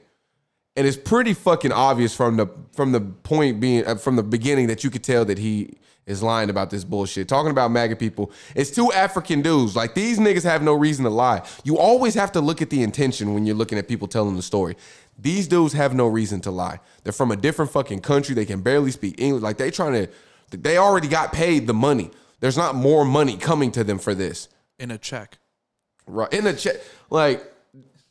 [0.76, 4.68] And it's pretty fucking obvious from the from the point being uh, from the beginning
[4.68, 7.28] that you could tell that he is lying about this bullshit.
[7.28, 9.76] Talking about MAGA people, it's two African dudes.
[9.76, 11.44] Like these niggas have no reason to lie.
[11.64, 14.42] You always have to look at the intention when you're looking at people telling the
[14.42, 14.76] story.
[15.18, 16.80] These dudes have no reason to lie.
[17.04, 18.34] They're from a different fucking country.
[18.34, 19.44] They can barely speak English.
[19.44, 22.10] Like they trying to, they already got paid the money.
[22.40, 24.50] There's not more money coming to them for this.
[24.80, 25.38] in a check.
[26.08, 26.78] Right in a check.
[27.10, 27.53] like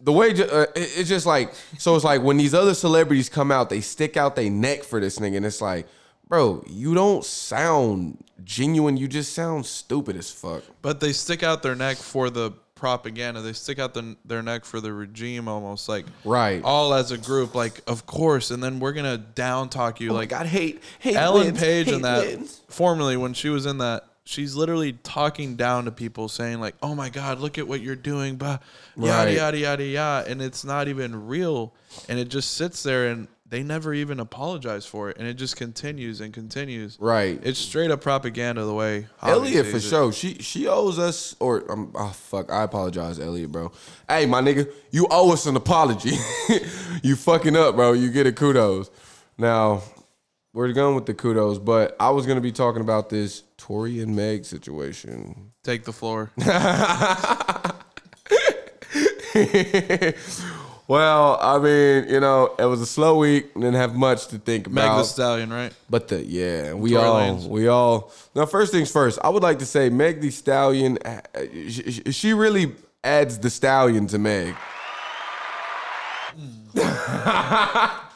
[0.02, 1.94] the way uh, it's just like so.
[1.96, 5.18] It's like when these other celebrities come out, they stick out their neck for this
[5.18, 5.86] nigga, and it's like,
[6.28, 8.96] bro, you don't sound genuine.
[8.96, 10.62] You just sound stupid as fuck.
[10.82, 13.40] But they stick out their neck for the propaganda.
[13.40, 16.60] They stick out the, their neck for the regime, almost like Right.
[16.64, 17.54] all as a group.
[17.54, 18.50] Like, of course.
[18.50, 20.10] And then we're gonna down talk you.
[20.10, 22.60] Oh like, God, hate- hate Ellen wins, Page hate in that wins.
[22.66, 24.06] formerly when she was in that.
[24.24, 27.96] She's literally talking down to people, saying like, "Oh my God, look at what you're
[27.96, 28.58] doing," bah,
[28.96, 29.36] yada Right.
[29.36, 31.74] yada yada yada, and it's not even real,
[32.08, 35.56] and it just sits there, and they never even apologize for it, and it just
[35.56, 36.96] continues and continues.
[37.00, 37.38] Right.
[37.42, 39.82] It's straight up propaganda the way Elliot for it.
[39.82, 40.12] sure.
[40.12, 42.50] She she owes us or um, oh fuck.
[42.50, 43.72] I apologize, Elliot, bro.
[44.08, 46.16] Hey, my nigga, you owe us an apology.
[47.02, 47.92] you fucking up, bro.
[47.92, 48.88] You get a kudos.
[49.36, 49.82] Now
[50.54, 54.16] we're going with the kudos, but I was gonna be talking about this Tory and
[54.16, 55.52] Meg situation.
[55.62, 56.32] Take the floor.
[60.88, 63.54] well, I mean, you know, it was a slow week.
[63.54, 64.74] Didn't have much to think about.
[64.88, 65.72] Meg the Stallion, right?
[65.88, 67.46] But the yeah, we Tory all Lanez.
[67.48, 68.46] we all now.
[68.46, 70.98] First things first, I would like to say Meg the Stallion.
[71.04, 71.20] uh,
[71.68, 74.56] She, she really adds the stallion to Meg.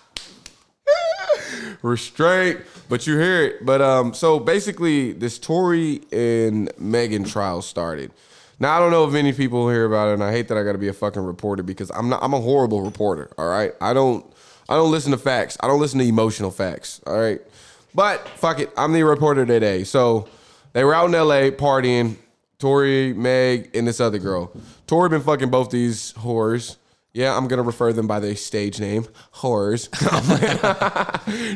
[1.82, 3.66] Restraint, but you hear it.
[3.66, 8.10] But um, so basically, this Tory and Megan trial started.
[8.58, 10.62] Now I don't know if many people hear about it, and I hate that I
[10.62, 12.22] got to be a fucking reporter because I'm not.
[12.22, 13.30] I'm a horrible reporter.
[13.38, 14.24] All right, I don't.
[14.68, 15.56] I don't listen to facts.
[15.60, 17.00] I don't listen to emotional facts.
[17.06, 17.40] All right,
[17.94, 19.84] but fuck it, I'm the reporter today.
[19.84, 20.28] So
[20.72, 21.50] they were out in L.A.
[21.50, 22.16] partying.
[22.58, 24.50] Tory, Meg, and this other girl.
[24.86, 26.76] Tory been fucking both these whores.
[27.16, 29.88] Yeah, I'm gonna refer them by their stage name, horrors.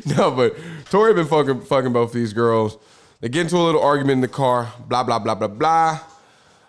[0.06, 0.56] no, but
[0.88, 2.78] Tory been fucking fucking both these girls.
[3.20, 4.72] They get into a little argument in the car.
[4.88, 6.00] Blah blah blah blah blah.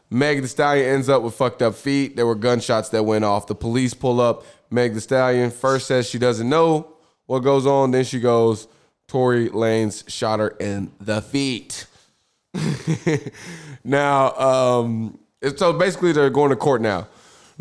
[0.09, 2.17] Meg the Stallion ends up with fucked up feet.
[2.17, 3.47] There were gunshots that went off.
[3.47, 4.43] The police pull up.
[4.69, 6.91] Meg the Stallion first says she doesn't know
[7.27, 7.91] what goes on.
[7.91, 8.67] Then she goes,
[9.07, 11.85] Tory Lanez shot her in the feet.
[13.85, 15.17] now, um,
[15.55, 17.07] so basically they're going to court now.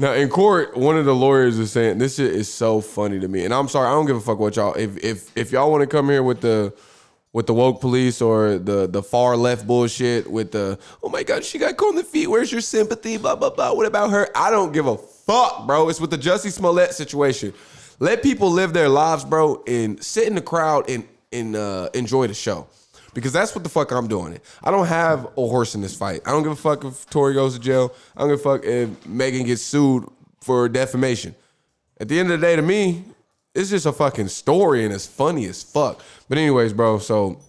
[0.00, 3.28] Now in court, one of the lawyers is saying this shit is so funny to
[3.28, 4.72] me, and I'm sorry, I don't give a fuck what y'all.
[4.72, 6.72] If if if y'all want to come here with the
[7.34, 11.44] with the woke police or the the far left bullshit with the oh my god
[11.44, 13.18] she got caught in the feet, where's your sympathy?
[13.18, 13.74] Blah blah blah.
[13.74, 14.26] What about her?
[14.34, 15.90] I don't give a fuck, bro.
[15.90, 17.52] It's with the Jussie Smollett situation.
[17.98, 22.26] Let people live their lives, bro, and sit in the crowd and and uh, enjoy
[22.26, 22.68] the show.
[23.14, 24.34] Because that's what the fuck I'm doing.
[24.34, 24.44] It.
[24.62, 26.22] I don't have a horse in this fight.
[26.26, 27.92] I don't give a fuck if Tory goes to jail.
[28.16, 30.04] I don't give a fuck if Megan gets sued
[30.40, 31.34] for defamation.
[32.00, 33.04] At the end of the day, to me,
[33.54, 36.00] it's just a fucking story and it's funny as fuck.
[36.28, 37.40] But anyways, bro, so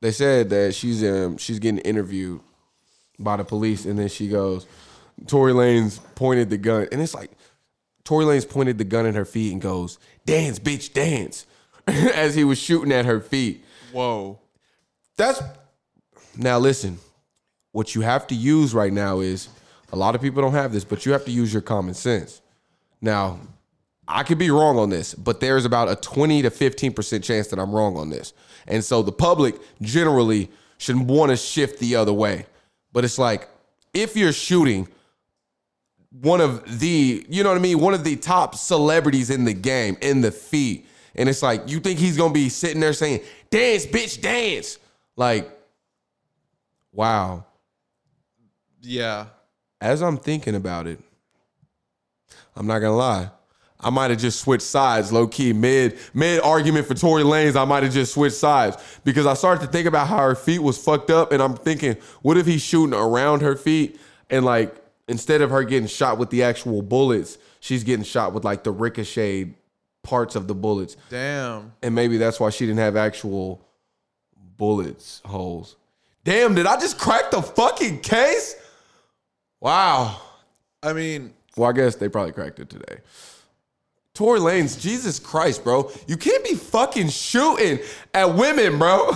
[0.00, 2.40] they said that she's um she's getting interviewed
[3.18, 4.66] by the police, and then she goes,
[5.26, 7.30] Tory Lanez pointed the gun, and it's like
[8.04, 11.46] Tory Lanez pointed the gun at her feet and goes, "Dance, bitch, dance,"
[11.86, 13.64] as he was shooting at her feet.
[13.92, 14.38] Whoa.
[15.20, 15.42] That's
[16.34, 16.98] now listen.
[17.72, 19.50] What you have to use right now is
[19.92, 22.40] a lot of people don't have this, but you have to use your common sense.
[23.02, 23.38] Now,
[24.08, 27.58] I could be wrong on this, but there's about a 20 to 15% chance that
[27.58, 28.32] I'm wrong on this.
[28.66, 32.46] And so the public generally should want to shift the other way.
[32.94, 33.46] But it's like
[33.92, 34.88] if you're shooting
[36.22, 39.52] one of the, you know what I mean, one of the top celebrities in the
[39.52, 43.20] game in the feet, and it's like you think he's gonna be sitting there saying,
[43.50, 44.78] "Dance, bitch, dance,"
[45.16, 45.50] like,
[46.92, 47.44] wow.
[48.82, 49.26] Yeah.
[49.80, 51.00] As I'm thinking about it,
[52.56, 53.30] I'm not gonna lie.
[53.82, 57.56] I might have just switched sides, low key, mid mid argument for Tory Lanez.
[57.56, 60.58] I might have just switched sides because I started to think about how her feet
[60.58, 64.74] was fucked up, and I'm thinking, what if he's shooting around her feet and like
[65.08, 68.70] instead of her getting shot with the actual bullets, she's getting shot with like the
[68.70, 69.54] ricocheted
[70.02, 71.72] parts of the bullets, Damn.
[71.82, 73.66] and maybe that's why she didn't have actual
[74.60, 75.76] bullets holes.
[76.22, 78.54] Damn, did I just crack the fucking case?
[79.58, 80.20] Wow.
[80.82, 82.98] I mean, Well, I guess they probably cracked it today.
[84.12, 85.90] Tory Lanez, Jesus Christ, bro.
[86.06, 87.78] You can't be fucking shooting
[88.12, 89.06] at women, bro.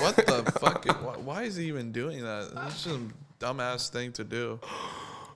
[0.00, 0.84] what the fuck?
[0.86, 2.50] why, why is he even doing that?
[2.54, 3.00] That's just a
[3.38, 4.58] dumbass thing to do.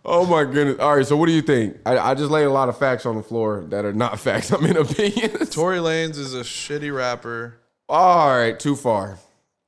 [0.04, 0.80] oh my goodness.
[0.80, 1.76] All right, so what do you think?
[1.86, 4.50] I, I just laid a lot of facts on the floor that are not facts.
[4.50, 5.50] I'm in opinions.
[5.50, 7.58] Tory Lanez is a shitty rapper.
[7.88, 9.18] All right, too far.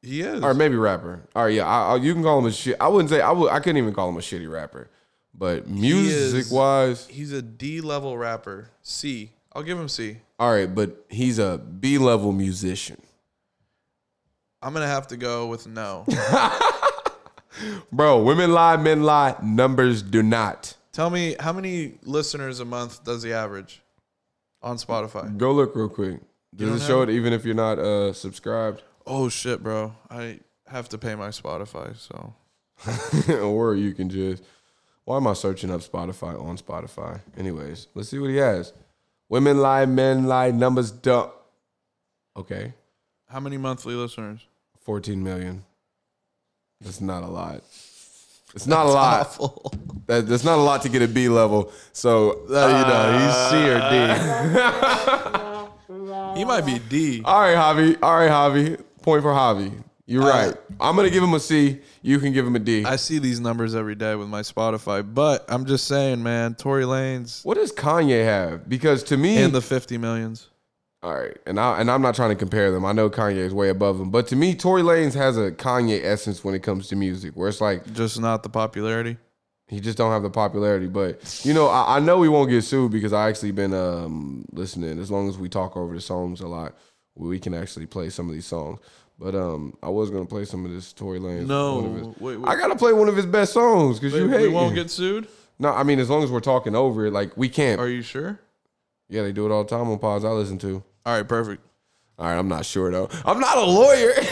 [0.04, 0.42] He is.
[0.42, 1.26] Or maybe rapper.
[1.34, 2.76] All right, yeah, I, I, you can call him a shit.
[2.78, 3.50] I wouldn't say I would.
[3.50, 4.90] I couldn't even call him a shitty rapper.
[5.36, 8.70] But He music wise, he's a D level rapper.
[8.82, 9.32] C.
[9.52, 10.18] I'll give him C.
[10.38, 13.00] all right, but he's a B level musician.
[14.62, 16.06] I'm gonna have to go with no.
[17.92, 20.76] Bro, women lie, men lie, numbers do not.
[20.92, 23.82] Tell me how many listeners a month does he average
[24.62, 25.36] on Spotify?
[25.36, 26.20] Go look real quick.
[26.54, 28.82] Does it show it even if you're not uh subscribed?
[29.06, 29.94] Oh shit, bro!
[30.10, 32.34] I have to pay my Spotify, so
[33.42, 34.42] or you can just
[35.04, 37.20] why am I searching up Spotify on Spotify?
[37.36, 38.72] Anyways, let's see what he has.
[39.28, 41.30] Women lie, men lie, numbers don't.
[42.36, 42.72] Okay.
[43.28, 44.40] how many monthly listeners?
[44.80, 45.64] 14 million.
[46.80, 47.62] That's not a lot.
[48.54, 49.20] It's not a lot.
[49.20, 49.72] Awful.
[50.06, 51.72] That, that's not a lot to get a B level.
[51.92, 53.94] So Uh, you know, he's C or D.
[56.38, 57.22] he might be D.
[57.24, 57.96] All right, Javi.
[58.02, 58.83] All right, Javi.
[59.04, 59.70] Point for Javi.
[60.06, 60.54] You're right.
[60.80, 61.78] I'm gonna give him a C.
[62.00, 62.86] You can give him a D.
[62.86, 66.84] I see these numbers every day with my Spotify, but I'm just saying, man, Tory
[66.84, 68.66] Lanez what does Kanye have?
[68.66, 70.48] Because to me, and the 50 millions.
[71.02, 72.86] all right, and I and I'm not trying to compare them.
[72.86, 76.02] I know Kanye is way above him, but to me, Tory Lanez has a Kanye
[76.02, 79.18] essence when it comes to music, where it's like Just not the popularity.
[79.68, 80.86] he just don't have the popularity.
[80.86, 84.46] But you know, I, I know we won't get sued because I actually been um,
[84.52, 84.98] listening.
[84.98, 86.74] As long as we talk over the songs a lot,
[87.16, 88.80] we can actually play some of these songs.
[89.18, 91.46] But um, I was gonna play some of this Tory Lanez.
[91.46, 92.48] No, his- wait, wait.
[92.48, 94.42] I gotta play one of his best songs because you hate.
[94.42, 95.28] we won't get sued.
[95.58, 97.80] No, I mean as long as we're talking over it, like we can't.
[97.80, 98.40] Are you sure?
[99.08, 100.82] Yeah, they do it all the time on pods I listen to.
[101.06, 101.62] All right, perfect.
[102.18, 103.08] All right, I'm not sure though.
[103.24, 104.12] I'm not a lawyer.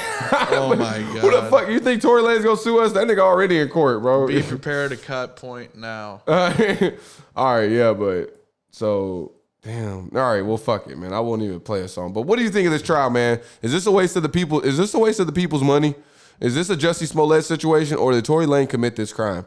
[0.55, 1.18] Oh my god.
[1.18, 2.92] Who the fuck you think Tory Lanez gonna sue us?
[2.92, 4.27] That nigga already in court, bro.
[4.27, 6.23] Be prepared to cut point now.
[6.27, 8.35] all right, yeah, but
[8.71, 10.11] so damn.
[10.14, 11.12] All right, well, fuck it, man.
[11.12, 12.12] I won't even play a song.
[12.12, 13.40] But what do you think of this trial, man?
[13.62, 14.61] Is this a waste of the people?
[14.61, 15.94] Is this a waste of the people's money?
[16.40, 19.46] Is this a Jussie Smollett situation, or did Tory Lane commit this crime?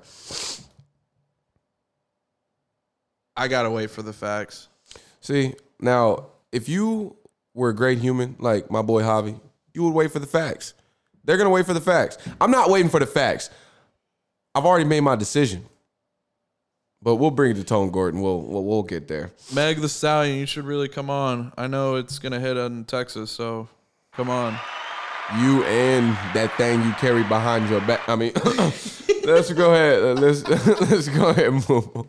[3.35, 4.69] I gotta wait for the facts.
[5.19, 7.17] See, now if you
[7.53, 9.37] were a great human like my boy Javi,
[9.73, 10.73] you would wait for the facts.
[11.25, 12.17] They're gonna wait for the facts.
[12.39, 13.49] I'm not waiting for the facts.
[14.53, 15.65] I've already made my decision.
[17.05, 18.19] But we'll bring it to Tone Gordon.
[18.19, 19.31] We'll we'll, we'll get there.
[19.53, 21.53] Meg the Stallion, you should really come on.
[21.55, 23.69] I know it's gonna hit in Texas, so
[24.11, 24.57] come on.
[25.39, 28.09] You and that thing you carry behind your back.
[28.09, 28.31] I mean,
[29.23, 30.01] let's go ahead.
[30.01, 30.47] Uh, let's
[30.91, 32.07] let's go ahead and move,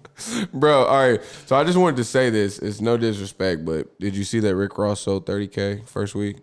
[0.54, 0.84] bro.
[0.84, 1.20] All right.
[1.44, 2.58] So I just wanted to say this.
[2.58, 6.36] It's no disrespect, but did you see that Rick Ross sold 30k first week?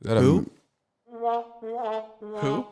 [0.00, 0.50] Is that a- Who?
[2.40, 2.66] Who?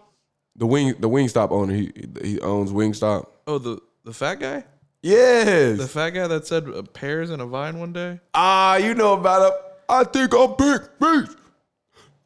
[0.57, 1.75] the wing the Wingstop owner.
[1.75, 1.93] He
[2.23, 3.27] he owns Wingstop.
[3.47, 4.65] Oh, the the fat guy?
[5.03, 5.77] Yes.
[5.77, 8.21] The fat guy that said uh, pears in a vine one day?
[8.33, 9.59] Ah, you know about it.
[9.87, 11.37] I think I'm Big Meech.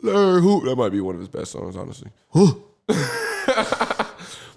[0.01, 0.67] Larry Hoover.
[0.67, 2.11] That might be one of his best songs, honestly.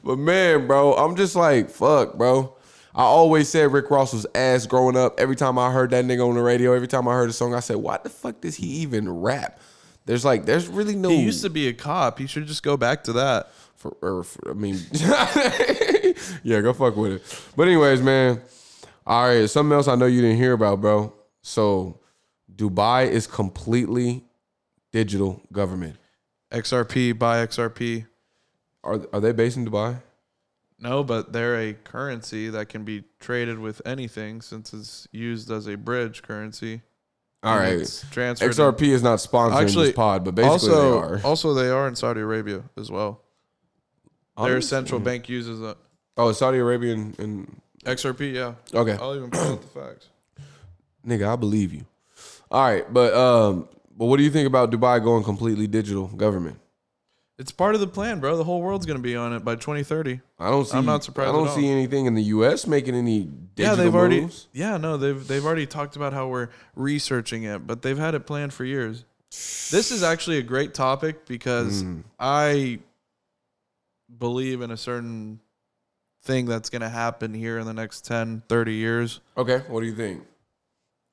[0.04, 2.56] but man, bro, I'm just like, fuck, bro.
[2.94, 5.20] I always said Rick Ross was ass growing up.
[5.20, 7.56] Every time I heard that nigga on the radio, every time I heard a song,
[7.56, 9.60] I said, why the fuck does he even rap?
[10.06, 11.10] There's like, there's really no.
[11.10, 12.20] He used to be a cop.
[12.20, 13.52] He should just go back to that.
[13.76, 14.76] For, or for- I mean,
[16.44, 17.42] yeah, go fuck with it.
[17.56, 18.42] But anyways, man.
[19.08, 21.14] All right, something else I know you didn't hear about, bro.
[21.44, 22.00] So,
[22.54, 24.26] Dubai is completely
[24.92, 25.98] digital government.
[26.52, 28.08] XRP, buy XRP.
[28.84, 30.02] Are are they based in Dubai?
[30.80, 35.68] No, but they're a currency that can be traded with anything since it's used as
[35.68, 36.82] a bridge currency.
[37.44, 38.04] All right.
[38.12, 38.52] transferred.
[38.52, 41.22] XRP is not sponsoring Actually, this pod, but basically also, they are.
[41.24, 43.22] Also, they are in Saudi Arabia as well.
[44.38, 45.78] Their central bank uses that.
[46.18, 48.54] Oh, Saudi Arabian and, XRP, yeah.
[48.74, 48.94] Okay.
[48.94, 50.10] I'll even pull out the facts.
[51.08, 51.86] nigga, I believe you.
[52.50, 56.60] All right, but um, but what do you think about Dubai going completely digital government?
[57.38, 58.38] It's part of the plan, bro.
[58.38, 60.22] The whole world's gonna be on it by 2030.
[60.40, 60.78] I don't see.
[60.78, 61.30] I'm not surprised.
[61.30, 62.66] I don't see anything in the U.S.
[62.66, 64.30] making any digital Yeah, they've already.
[64.54, 68.26] Yeah, no, they've they've already talked about how we're researching it, but they've had it
[68.26, 69.04] planned for years.
[69.32, 72.04] This is actually a great topic because Mm.
[72.20, 72.80] I
[74.18, 75.40] believe in a certain
[76.26, 79.20] thing that's going to happen here in the next 10, 30 years.
[79.38, 80.24] Okay, what do you think?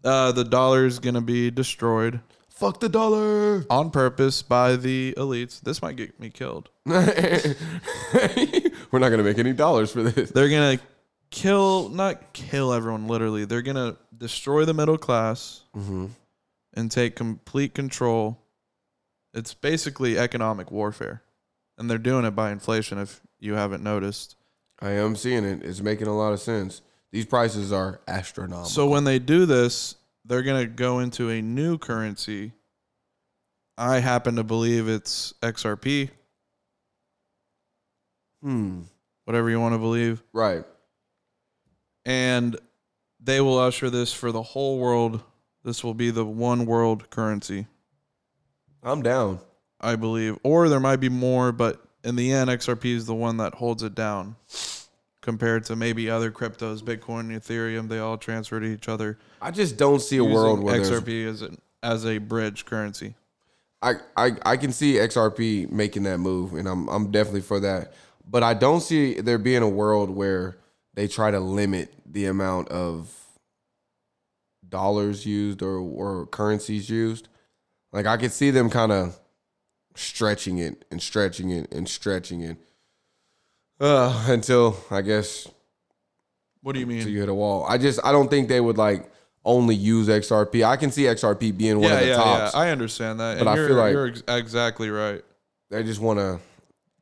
[0.02, 3.64] Uh, the dollar is going to be destroyed Fuck the dollar.
[3.70, 5.60] on purpose by the elites.
[5.60, 6.70] This might get me killed.
[6.86, 7.54] We're
[8.98, 10.30] not gonna make any dollars for this.
[10.30, 10.84] They're going to
[11.30, 16.06] kill, not kill everyone literally, they're going to destroy the middle class Mm-hmm.
[16.74, 18.38] and take complete control.
[19.34, 21.22] It's basically economic warfare.
[21.78, 24.36] And they're doing it by inflation if you haven't noticed.
[24.82, 25.62] I am seeing it.
[25.62, 26.82] It's making a lot of sense.
[27.12, 28.64] These prices are astronomical.
[28.64, 32.52] So when they do this, they're going to go into a new currency.
[33.78, 36.10] I happen to believe it's XRP,
[38.42, 38.80] hmm.
[39.24, 40.22] whatever you want to believe.
[40.32, 40.64] Right.
[42.04, 42.56] And
[43.20, 45.22] they will usher this for the whole world.
[45.64, 47.68] This will be the one world currency,
[48.82, 49.38] I'm down.
[49.80, 50.38] I believe.
[50.42, 53.82] Or there might be more, but in the end, XRP is the one that holds
[53.82, 54.36] it down
[55.20, 57.88] compared to maybe other cryptos, Bitcoin, Ethereum.
[57.88, 59.18] They all transfer to each other.
[59.40, 63.14] I just don't see a world where XRP as, an, as a bridge currency.
[63.80, 67.94] I, I I can see XRP making that move, and I'm I'm definitely for that.
[68.28, 70.56] But I don't see there being a world where
[70.94, 73.12] they try to limit the amount of
[74.68, 77.28] dollars used or or currencies used.
[77.92, 79.18] Like I could see them kind of
[79.94, 82.56] stretching it and stretching it and stretching it
[83.80, 85.48] uh, until I guess
[86.62, 86.98] What do you mean?
[86.98, 87.64] until you hit a wall.
[87.68, 89.10] I just I don't think they would like
[89.44, 90.64] only use XRP.
[90.64, 92.54] I can see XRP being one yeah, of the yeah, tops.
[92.54, 92.60] yeah.
[92.60, 93.34] I understand that.
[93.38, 95.22] But and I you're, feel like- you're ex- exactly right.
[95.70, 96.38] They just want to.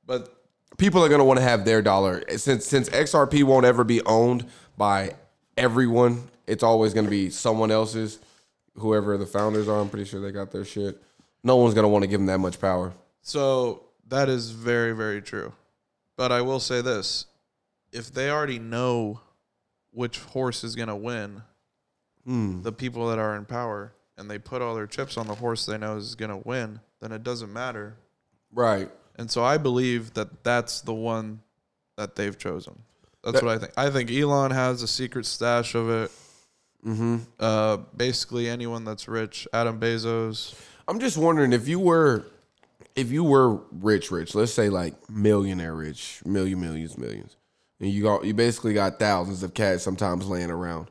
[0.06, 0.34] But
[0.78, 4.46] People are gonna want to have their dollar since since XRP won't ever be owned
[4.78, 5.14] by
[5.58, 6.22] everyone.
[6.46, 8.18] It's always gonna be someone else's.
[8.76, 10.98] Whoever the founders are, I'm pretty sure they got their shit.
[11.42, 12.92] No one's gonna want to give him that much power.
[13.22, 15.52] so that is very, very true.
[16.16, 17.26] But I will say this:
[17.92, 19.20] if they already know
[19.92, 21.42] which horse is going to win,
[22.24, 22.62] Hmm.
[22.62, 25.64] the people that are in power, and they put all their chips on the horse
[25.66, 27.96] they know is going to win, then it doesn't matter.
[28.52, 28.90] Right.
[29.16, 31.40] And so I believe that that's the one
[31.96, 32.82] that they've chosen.
[33.24, 33.72] That's That- what I think.
[33.76, 36.10] I think Elon has a secret stash of it.
[36.86, 37.16] Mm-hmm.
[37.38, 40.54] Uh, basically, anyone that's rich, Adam Bezos.
[40.90, 42.24] I'm just wondering if you were,
[42.96, 44.34] if you were rich, rich.
[44.34, 47.36] Let's say like millionaire rich, million, millions, millions,
[47.78, 50.88] and you got you basically got thousands of cats sometimes laying around.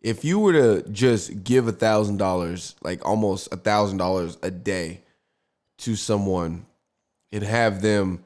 [0.00, 4.52] If you were to just give a thousand dollars, like almost a thousand dollars a
[4.52, 5.00] day,
[5.78, 6.64] to someone,
[7.32, 8.22] and have them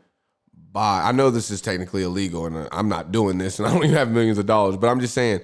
[0.73, 1.05] buy.
[1.07, 3.97] I know this is technically illegal, and I'm not doing this, and I don't even
[3.97, 4.77] have millions of dollars.
[4.77, 5.41] But I'm just saying,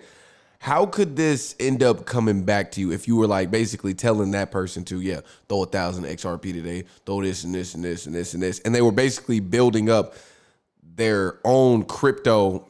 [0.65, 4.31] how could this end up coming back to you if you were like basically telling
[4.31, 8.07] that person to yeah throw a thousand XRP today, throw this and this and this
[8.07, 10.15] and this and this, and they were basically building up
[10.83, 12.67] their own crypto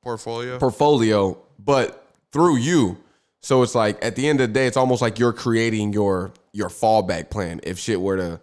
[0.00, 0.60] Portfolio.
[0.60, 2.96] portfolio, but through you.
[3.40, 6.32] So it's like at the end of the day, it's almost like you're creating your
[6.52, 8.40] your fallback plan if shit were to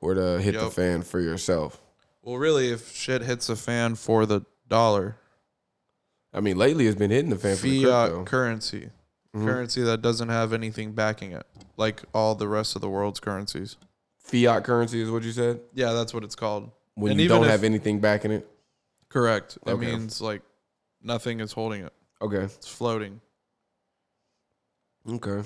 [0.00, 1.78] were to hit the fan for yourself.
[2.22, 5.16] well, really, if shit hits a fan for the dollar,
[6.32, 8.90] I mean, lately it's been hitting the fan fiat currency,
[9.34, 9.44] Mhm.
[9.46, 13.76] currency that doesn't have anything backing it, like all the rest of the world's currencies.
[14.18, 15.60] Fiat currency is what you said.
[15.74, 16.70] Yeah, that's what it's called.
[16.94, 18.48] When And you don't if- have anything backing it.
[19.08, 19.58] Correct.
[19.64, 19.90] That Okay.
[19.92, 20.42] means like
[21.02, 21.92] nothing is holding it.
[22.20, 22.44] Okay.
[22.44, 23.20] It's floating.
[25.08, 25.42] Okay.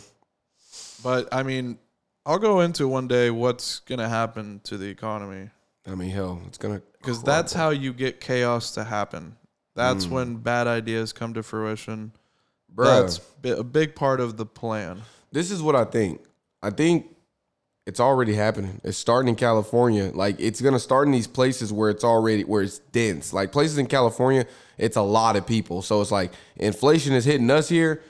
[1.03, 1.79] But I mean,
[2.25, 5.51] I'll go into one day what's gonna happen to the economy
[5.89, 9.37] I mean, hell, it's gonna because that's how you get chaos to happen.
[9.77, 10.11] That's Mm.
[10.11, 12.13] when bad ideas come to fruition.
[12.75, 13.03] Bruh.
[13.03, 13.21] That's
[13.59, 15.03] a big part of the plan.
[15.33, 16.21] This is what I think.
[16.63, 17.15] I think
[17.87, 18.81] it's already happening.
[18.83, 20.11] It's starting in California.
[20.13, 23.33] Like it's gonna start in these places where it's already where it's dense.
[23.33, 24.47] Like places in California,
[24.79, 25.83] it's a lot of people.
[25.83, 28.03] So it's like inflation is hitting us here.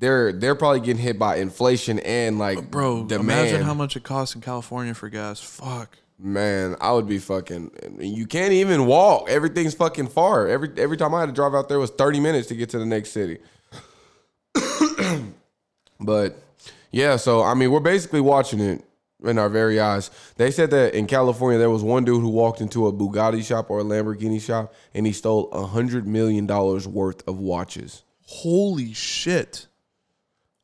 [0.00, 3.30] They're they're probably getting hit by inflation and like Bro, demand.
[3.30, 5.40] imagine how much it costs in California for gas.
[5.40, 5.96] Fuck.
[6.20, 7.70] Man, I would be fucking.
[8.00, 9.28] You can't even walk.
[9.28, 10.48] Everything's fucking far.
[10.48, 12.78] Every every time I had to drive out there was thirty minutes to get to
[12.78, 13.38] the next city.
[16.00, 16.42] but
[16.90, 18.84] yeah, so I mean, we're basically watching it
[19.24, 20.10] in our very eyes.
[20.36, 23.70] They said that in California there was one dude who walked into a Bugatti shop
[23.70, 28.02] or a Lamborghini shop and he stole a hundred million dollars worth of watches.
[28.26, 29.66] Holy shit.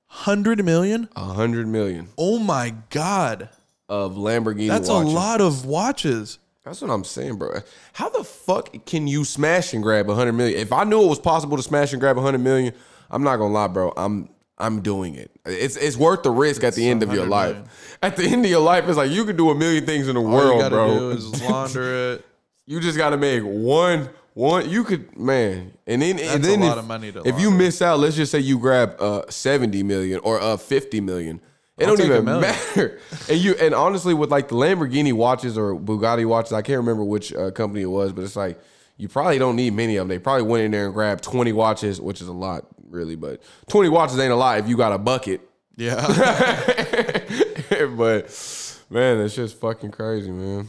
[0.09, 1.09] 100 million?
[1.17, 3.49] A hundred million Oh my god.
[3.89, 4.69] Of Lamborghini.
[4.69, 5.13] That's watches.
[5.13, 6.39] a lot of watches.
[6.65, 7.61] That's what I'm saying, bro.
[7.93, 10.59] How the fuck can you smash and grab hundred million?
[10.59, 12.73] If I knew it was possible to smash and grab hundred million,
[13.11, 13.93] I'm not gonna lie, bro.
[13.97, 15.31] I'm I'm doing it.
[15.45, 17.49] It's it's worth the risk at the end of your 100 life.
[17.53, 17.69] million.
[18.03, 20.15] At the end of your life, it's like you can do a million things in
[20.15, 20.99] the All world, you gotta bro.
[20.99, 22.27] do is launder it.
[22.67, 24.69] you just gotta make one one.
[24.69, 27.41] You could man, and then and That's a then lot if, of money to if
[27.41, 31.41] you miss out, let's just say you grab uh seventy million or uh fifty million.
[31.77, 33.01] It I'll don't even matter.
[33.29, 37.03] And you and honestly, with like the Lamborghini watches or Bugatti watches, I can't remember
[37.05, 38.61] which uh, company it was, but it's like
[38.97, 40.09] you probably don't need many of them.
[40.09, 43.17] They probably went in there and grabbed twenty watches, which is a lot, really.
[43.17, 45.41] But twenty watches ain't a lot if you got a bucket.
[45.77, 46.01] Yeah.
[47.97, 50.69] but man, it's just fucking crazy, man.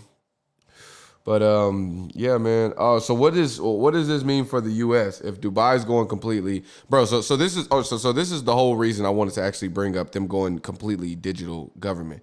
[1.26, 2.74] But um, yeah, man.
[2.78, 5.22] Uh, so what is what does this mean for the U.S.
[5.22, 7.06] if Dubai is going completely, bro?
[7.06, 9.42] So so this is oh so so this is the whole reason I wanted to
[9.42, 12.22] actually bring up them going completely digital government.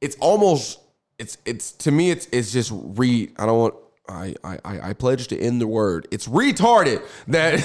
[0.00, 0.78] It's almost
[1.18, 3.30] it's it's to me it's it's just re.
[3.36, 3.74] I don't want.
[4.08, 6.08] I, I, I pledge to end the word.
[6.10, 7.54] It's retarded that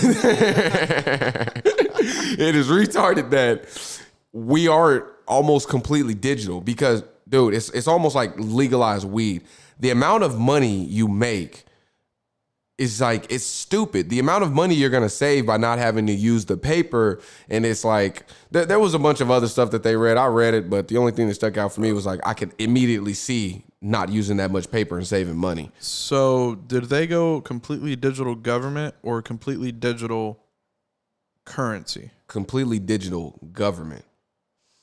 [2.39, 3.65] it is retarded that
[4.31, 9.43] we are almost completely digital because dude, it's it's almost like legalized weed.
[9.79, 11.65] The amount of money you make
[12.77, 14.09] is like it's stupid.
[14.09, 17.19] The amount of money you're gonna save by not having to use the paper,
[17.49, 20.17] and it's like there, there was a bunch of other stuff that they read.
[20.17, 22.33] I read it, but the only thing that stuck out for me was like I
[22.33, 25.71] could immediately see not using that much paper and saving money.
[25.79, 30.39] So, did they go completely digital government or completely digital
[31.45, 32.11] currency?
[32.27, 34.03] Completely digital government.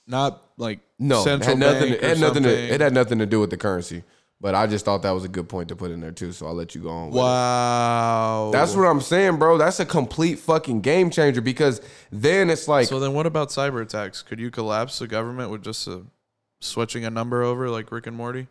[0.06, 1.90] Not like No, central had nothing.
[1.90, 2.42] bank it or had nothing.
[2.44, 4.02] To, it had nothing to do with the currency.
[4.44, 6.30] But I just thought that was a good point to put in there too.
[6.32, 7.06] So I'll let you go on.
[7.06, 7.18] With it.
[7.20, 8.50] Wow.
[8.52, 9.56] That's what I'm saying, bro.
[9.56, 11.80] That's a complete fucking game changer because
[12.12, 14.20] then it's like So then, what about cyber attacks?
[14.20, 16.02] Could you collapse the government with just a,
[16.60, 18.48] switching a number over like Rick and Morty?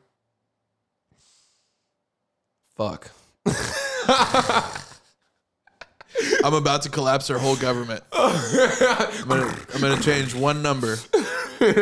[2.76, 3.12] fuck.
[6.44, 8.04] I'm about to collapse our whole government.
[8.14, 10.98] I'm gonna, I'm gonna change one number.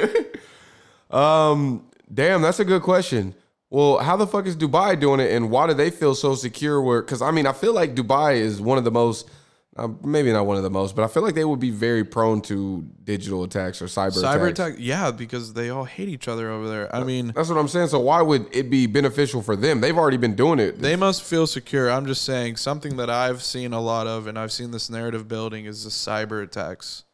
[1.12, 3.36] Um, damn, that's a good question.
[3.72, 6.82] Well, how the fuck is Dubai doing it, and why do they feel so secure?
[6.82, 9.30] Where, because I mean, I feel like Dubai is one of the most,
[9.78, 12.04] uh, maybe not one of the most, but I feel like they would be very
[12.04, 14.72] prone to digital attacks or cyber, Cyber attacks.
[14.72, 16.94] attack, yeah, because they all hate each other over there.
[16.94, 17.88] I mean, That's what I'm saying.
[17.88, 19.80] So why would it be beneficial for them?
[19.80, 20.80] They've already been doing it.
[20.82, 21.90] they must feel secure.
[21.90, 25.30] I'm just saying something that I've seen a lot of, and I've seen this narrative
[25.30, 27.06] building is the cyber attacks.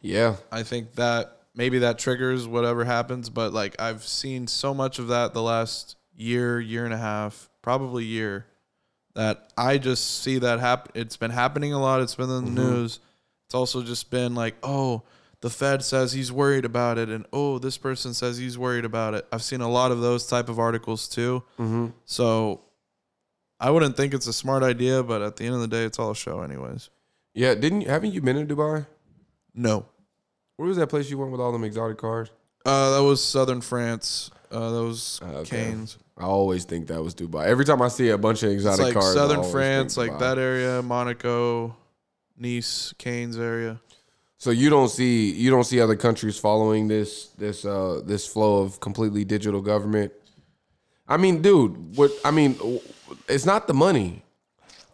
[0.00, 4.98] yeah, I think that maybe that triggers whatever happens, but like I've seen so much
[4.98, 8.46] of that the last year, year and a half, probably year,
[9.14, 10.92] that I just see that happen.
[10.94, 12.00] It's been happening a lot.
[12.00, 12.64] It's been in the Mhm.
[12.64, 13.00] news.
[13.46, 15.02] It's also just been like, oh,
[15.40, 19.14] the Fed says he's worried about it, and oh, this person says he's worried about
[19.14, 19.26] it.
[19.32, 21.42] I've seen a lot of those type of articles too.
[21.58, 21.92] Mhm.
[22.04, 22.60] So
[23.60, 25.98] I wouldn't think it's a smart idea, but at the end of the day, it's
[25.98, 26.90] all a show, anyways.
[27.34, 28.86] Yeah, didn't you, haven't you been in Dubai?
[29.54, 29.86] No.
[30.58, 32.30] Where was that place you went with all them exotic cars?
[32.66, 34.32] Uh, that was southern France.
[34.50, 35.44] Uh, that was Okay.
[35.56, 35.96] Cannes.
[36.16, 37.46] I always think that was Dubai.
[37.46, 39.94] Every time I see a bunch of It's exotic like cars, I southern always France,
[39.94, 40.20] think like Dubai.
[40.20, 41.76] that area, Monaco,
[42.36, 43.80] Nice, Cannes area.
[44.36, 48.62] So you don't see you don't see other countries following this this uh this flow
[48.62, 50.12] of completely digital government.
[51.06, 52.56] I mean, dude, what I mean,
[53.28, 54.24] it's not the money.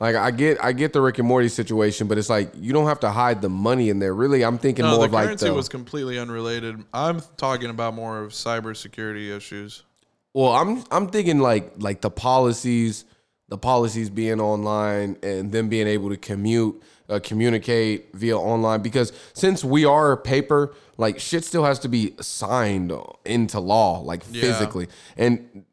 [0.00, 2.86] Like I get I get the Rick and Morty situation, but it's like you don't
[2.86, 4.12] have to hide the money in there.
[4.14, 6.82] Really, I'm thinking No, more the of like currency was completely unrelated.
[6.92, 9.82] I'm talking about more of cybersecurity issues.
[10.32, 13.04] Well, I'm I'm thinking like like the policies,
[13.48, 18.82] the policies being online and them being able to commute, uh, communicate via online.
[18.82, 22.92] Because since we are paper, like shit still has to be signed
[23.24, 24.40] into law, like Yeah.
[24.40, 24.88] physically.
[25.16, 25.64] And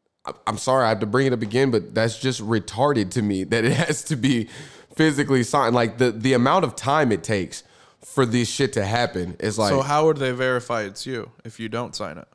[0.46, 3.44] I'm sorry I have to bring it up again, but that's just retarded to me
[3.44, 4.48] that it has to be
[4.94, 5.74] physically signed.
[5.74, 7.64] Like the the amount of time it takes
[8.04, 9.70] for this shit to happen is like.
[9.70, 12.28] so how would they verify it's you if you don't sign it?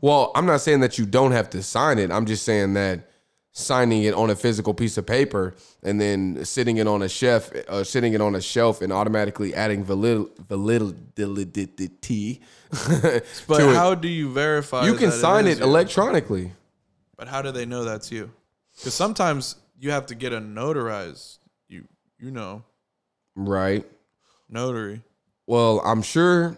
[0.00, 2.12] Well, I'm not saying that you don't have to sign it.
[2.12, 3.08] I'm just saying that
[3.52, 7.52] signing it on a physical piece of paper and then sitting it on a chef,
[7.68, 12.40] uh, sitting it on a shelf, and automatically adding valid, validity.
[13.48, 13.74] But it.
[13.74, 14.84] how do you verify?
[14.86, 15.64] you can sign it you?
[15.64, 16.52] electronically.
[17.18, 18.30] But how do they know that's you?
[18.76, 21.38] Because sometimes you have to get a notarized.
[21.68, 21.84] You
[22.18, 22.62] you know
[23.36, 23.84] Right.
[24.48, 25.02] notary.
[25.46, 26.56] Well, I'm sure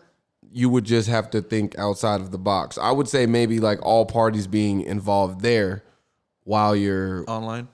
[0.52, 2.76] you would just have to think outside of the box.
[2.78, 5.82] I would say maybe like all parties being involved there
[6.44, 7.68] while you're online.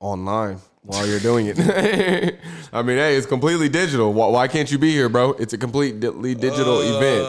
[0.00, 1.58] Online while you're doing it.
[2.72, 4.12] I mean, hey, it's completely digital.
[4.12, 5.32] Why, why can't you be here, bro?
[5.32, 7.24] It's a completely digital event.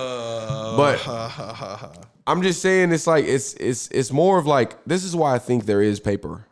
[0.78, 5.34] But I'm just saying it's like it's it's it's more of like this is why
[5.34, 6.46] I think there is paper.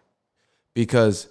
[0.74, 1.28] Because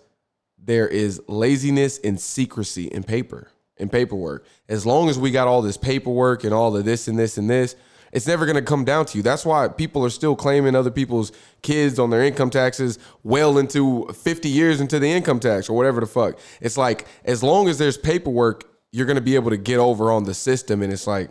[0.56, 4.46] there is laziness and secrecy in paper, in paperwork.
[4.68, 7.50] As long as we got all this paperwork and all of this and this and
[7.50, 7.74] this,
[8.12, 9.22] it's never going to come down to you.
[9.22, 11.32] That's why people are still claiming other people's
[11.62, 16.00] kids on their income taxes well into 50 years into the income tax or whatever
[16.00, 16.38] the fuck.
[16.60, 20.12] It's like as long as there's paperwork, you're going to be able to get over
[20.12, 21.30] on the system and it's like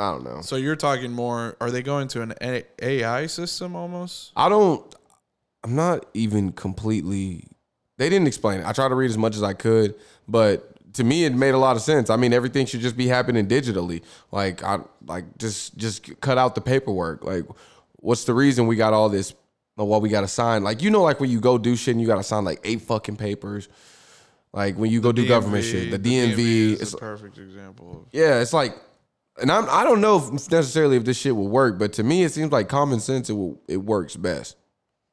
[0.00, 0.40] I don't know.
[0.40, 1.56] So you're talking more.
[1.60, 4.32] Are they going to an A- AI system almost?
[4.34, 4.82] I don't.
[5.62, 7.44] I'm not even completely.
[7.98, 8.66] They didn't explain it.
[8.66, 9.94] I tried to read as much as I could,
[10.26, 12.08] but to me, it made a lot of sense.
[12.08, 14.02] I mean, everything should just be happening digitally.
[14.32, 17.24] Like I like just just cut out the paperwork.
[17.24, 17.44] Like,
[17.96, 19.34] what's the reason we got all this?
[19.74, 20.62] What we got to sign?
[20.62, 22.60] Like you know, like when you go do shit and you got to sign like
[22.64, 23.68] eight fucking papers.
[24.52, 26.38] Like when you go do government shit, the, DMV.
[26.38, 28.02] is it's a perfect example.
[28.02, 28.74] Of, yeah, it's like,
[29.40, 32.22] and I'm I don't know if necessarily if this shit will work, but to me,
[32.24, 33.30] it seems like common sense.
[33.30, 34.56] It will it works best.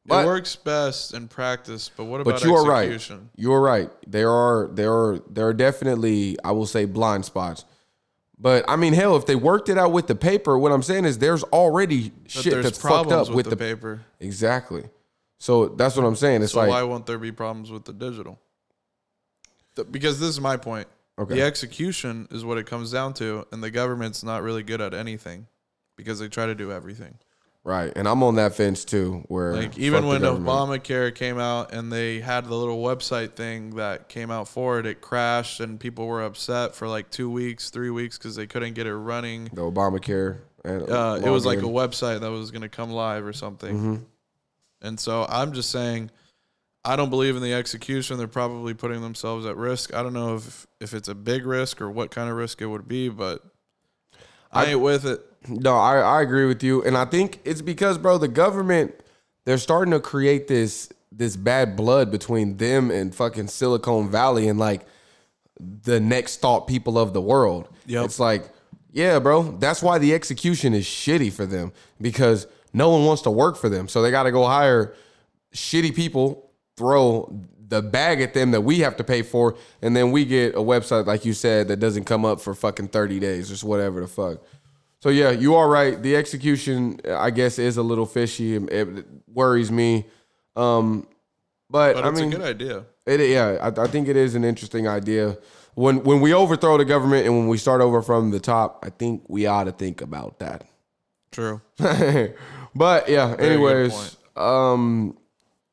[0.05, 2.89] But- it works best in practice, but what about but you are right.
[2.89, 3.30] execution?
[3.36, 3.89] You are right.
[4.07, 7.65] There are there are there are definitely I will say blind spots.
[8.39, 11.05] But I mean, hell, if they worked it out with the paper, what I'm saying
[11.05, 14.01] is there's already But shit there's that's fucked up with with the the, paper.
[14.19, 14.84] Exactly.
[15.39, 16.43] So that's what I'm saying.
[16.43, 18.39] It's so like why won't there be problems with the digital?
[19.75, 20.88] The- because this is my point.
[21.20, 21.36] Okay.
[21.36, 24.93] The execution is what it comes down to, and the government's not really good at
[24.93, 25.47] anything
[25.95, 27.15] because they try to do everything.
[27.63, 29.24] right, and I'm on that fence too.
[29.28, 30.22] Where Like even when.
[30.22, 34.86] Obamacare came out and they had the little website thing that came out for it,
[34.86, 38.74] it crashed and people were upset for like two weeks, three weeks because they couldn't
[38.76, 39.45] get it running.
[39.45, 43.26] the Obamacare, and Uh, it was like a website that was going to come live
[43.26, 43.80] or something.
[43.80, 44.05] Mhm.
[44.82, 46.11] And so I'm just saying,
[46.88, 48.17] I don't believe in the execution.
[48.17, 49.93] They're probably putting themselves at risk.
[49.93, 52.67] I don't know if if it's a big risk or what kind of risk it
[52.67, 53.43] would be, but
[54.51, 55.21] I, I- ain't with it.
[55.49, 58.93] No, I, I agree with you, and I think it's because, bro, the government
[59.45, 64.59] they're starting to create this this bad blood between them and fucking Silicon Valley and
[64.59, 64.85] like
[65.59, 67.67] the next thought people of the world.
[67.85, 68.05] Yep.
[68.05, 68.49] It's like,
[68.91, 71.71] yeah, bro, that's why the execution is shitty for them
[72.01, 74.93] because no one wants to work for them, so they got to go hire
[75.53, 76.46] shitty people,
[76.78, 80.55] throw the bag at them that we have to pay for, and then we get
[80.55, 83.99] a website like you said that doesn't come up for fucking thirty days, just whatever
[83.99, 84.39] the fuck.
[85.01, 86.01] So yeah, you are right.
[86.01, 88.55] The execution, I guess, is a little fishy.
[88.55, 90.05] It worries me.
[90.55, 91.07] Um,
[91.69, 92.86] but, But I it's mean, a good idea.
[93.05, 95.38] It, yeah, I, I think it is an interesting idea.
[95.75, 98.89] When when we overthrow the government and when we start over from the top, I
[98.89, 100.65] think we ought to think about that.
[101.32, 101.61] True.
[101.78, 105.17] but yeah, Very anyways, um,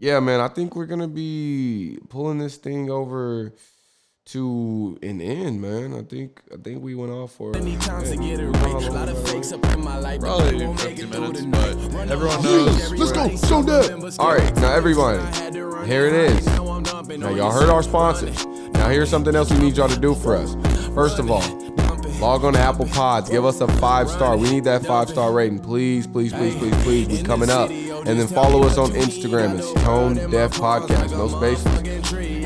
[0.04, 3.54] yeah, man, I think we're gonna be pulling this thing over
[4.26, 5.94] to an end, man.
[5.94, 7.52] I think I think we went off for.
[7.52, 8.84] many times to get it right.
[8.84, 12.92] A lot of fakes up Probably 50 minutes, but everyone knows.
[12.92, 14.16] Let's go, show that.
[14.18, 15.22] All right, now everybody.
[15.86, 16.46] Here it is.
[16.46, 18.44] Now y'all heard our sponsors.
[18.74, 20.54] Now here's something else we need y'all to do for us.
[20.94, 21.40] First of all,
[22.20, 23.28] log on to Apple Pods.
[23.30, 24.36] Give us a five star.
[24.36, 25.58] We need that five star rating.
[25.58, 27.08] Please, please, please, please, please.
[27.08, 27.70] We coming up.
[27.70, 29.58] And then follow us on Instagram.
[29.58, 31.12] It's Tone Deaf Podcast.
[31.12, 31.66] No spaces.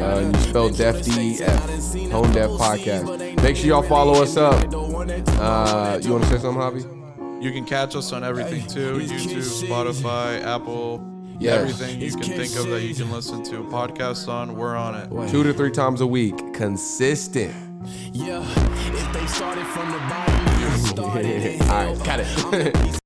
[0.00, 1.66] Uh, you spell Deaf D E F.
[2.10, 3.42] Tone Deaf Podcast.
[3.42, 4.54] Make sure y'all follow us up.
[4.72, 7.42] Uh, you want to say something, Javi?
[7.42, 11.04] You can catch us on everything too YouTube, Spotify, Apple,
[11.40, 11.60] Yes.
[11.60, 14.56] everything you can think of that you can listen to podcasts on.
[14.56, 15.30] We're on it.
[15.30, 16.36] Two to three times a week.
[16.52, 17.54] Consistent.
[18.12, 21.60] Yeah, if they started from the bottom, you started.
[21.70, 22.98] All right, got it.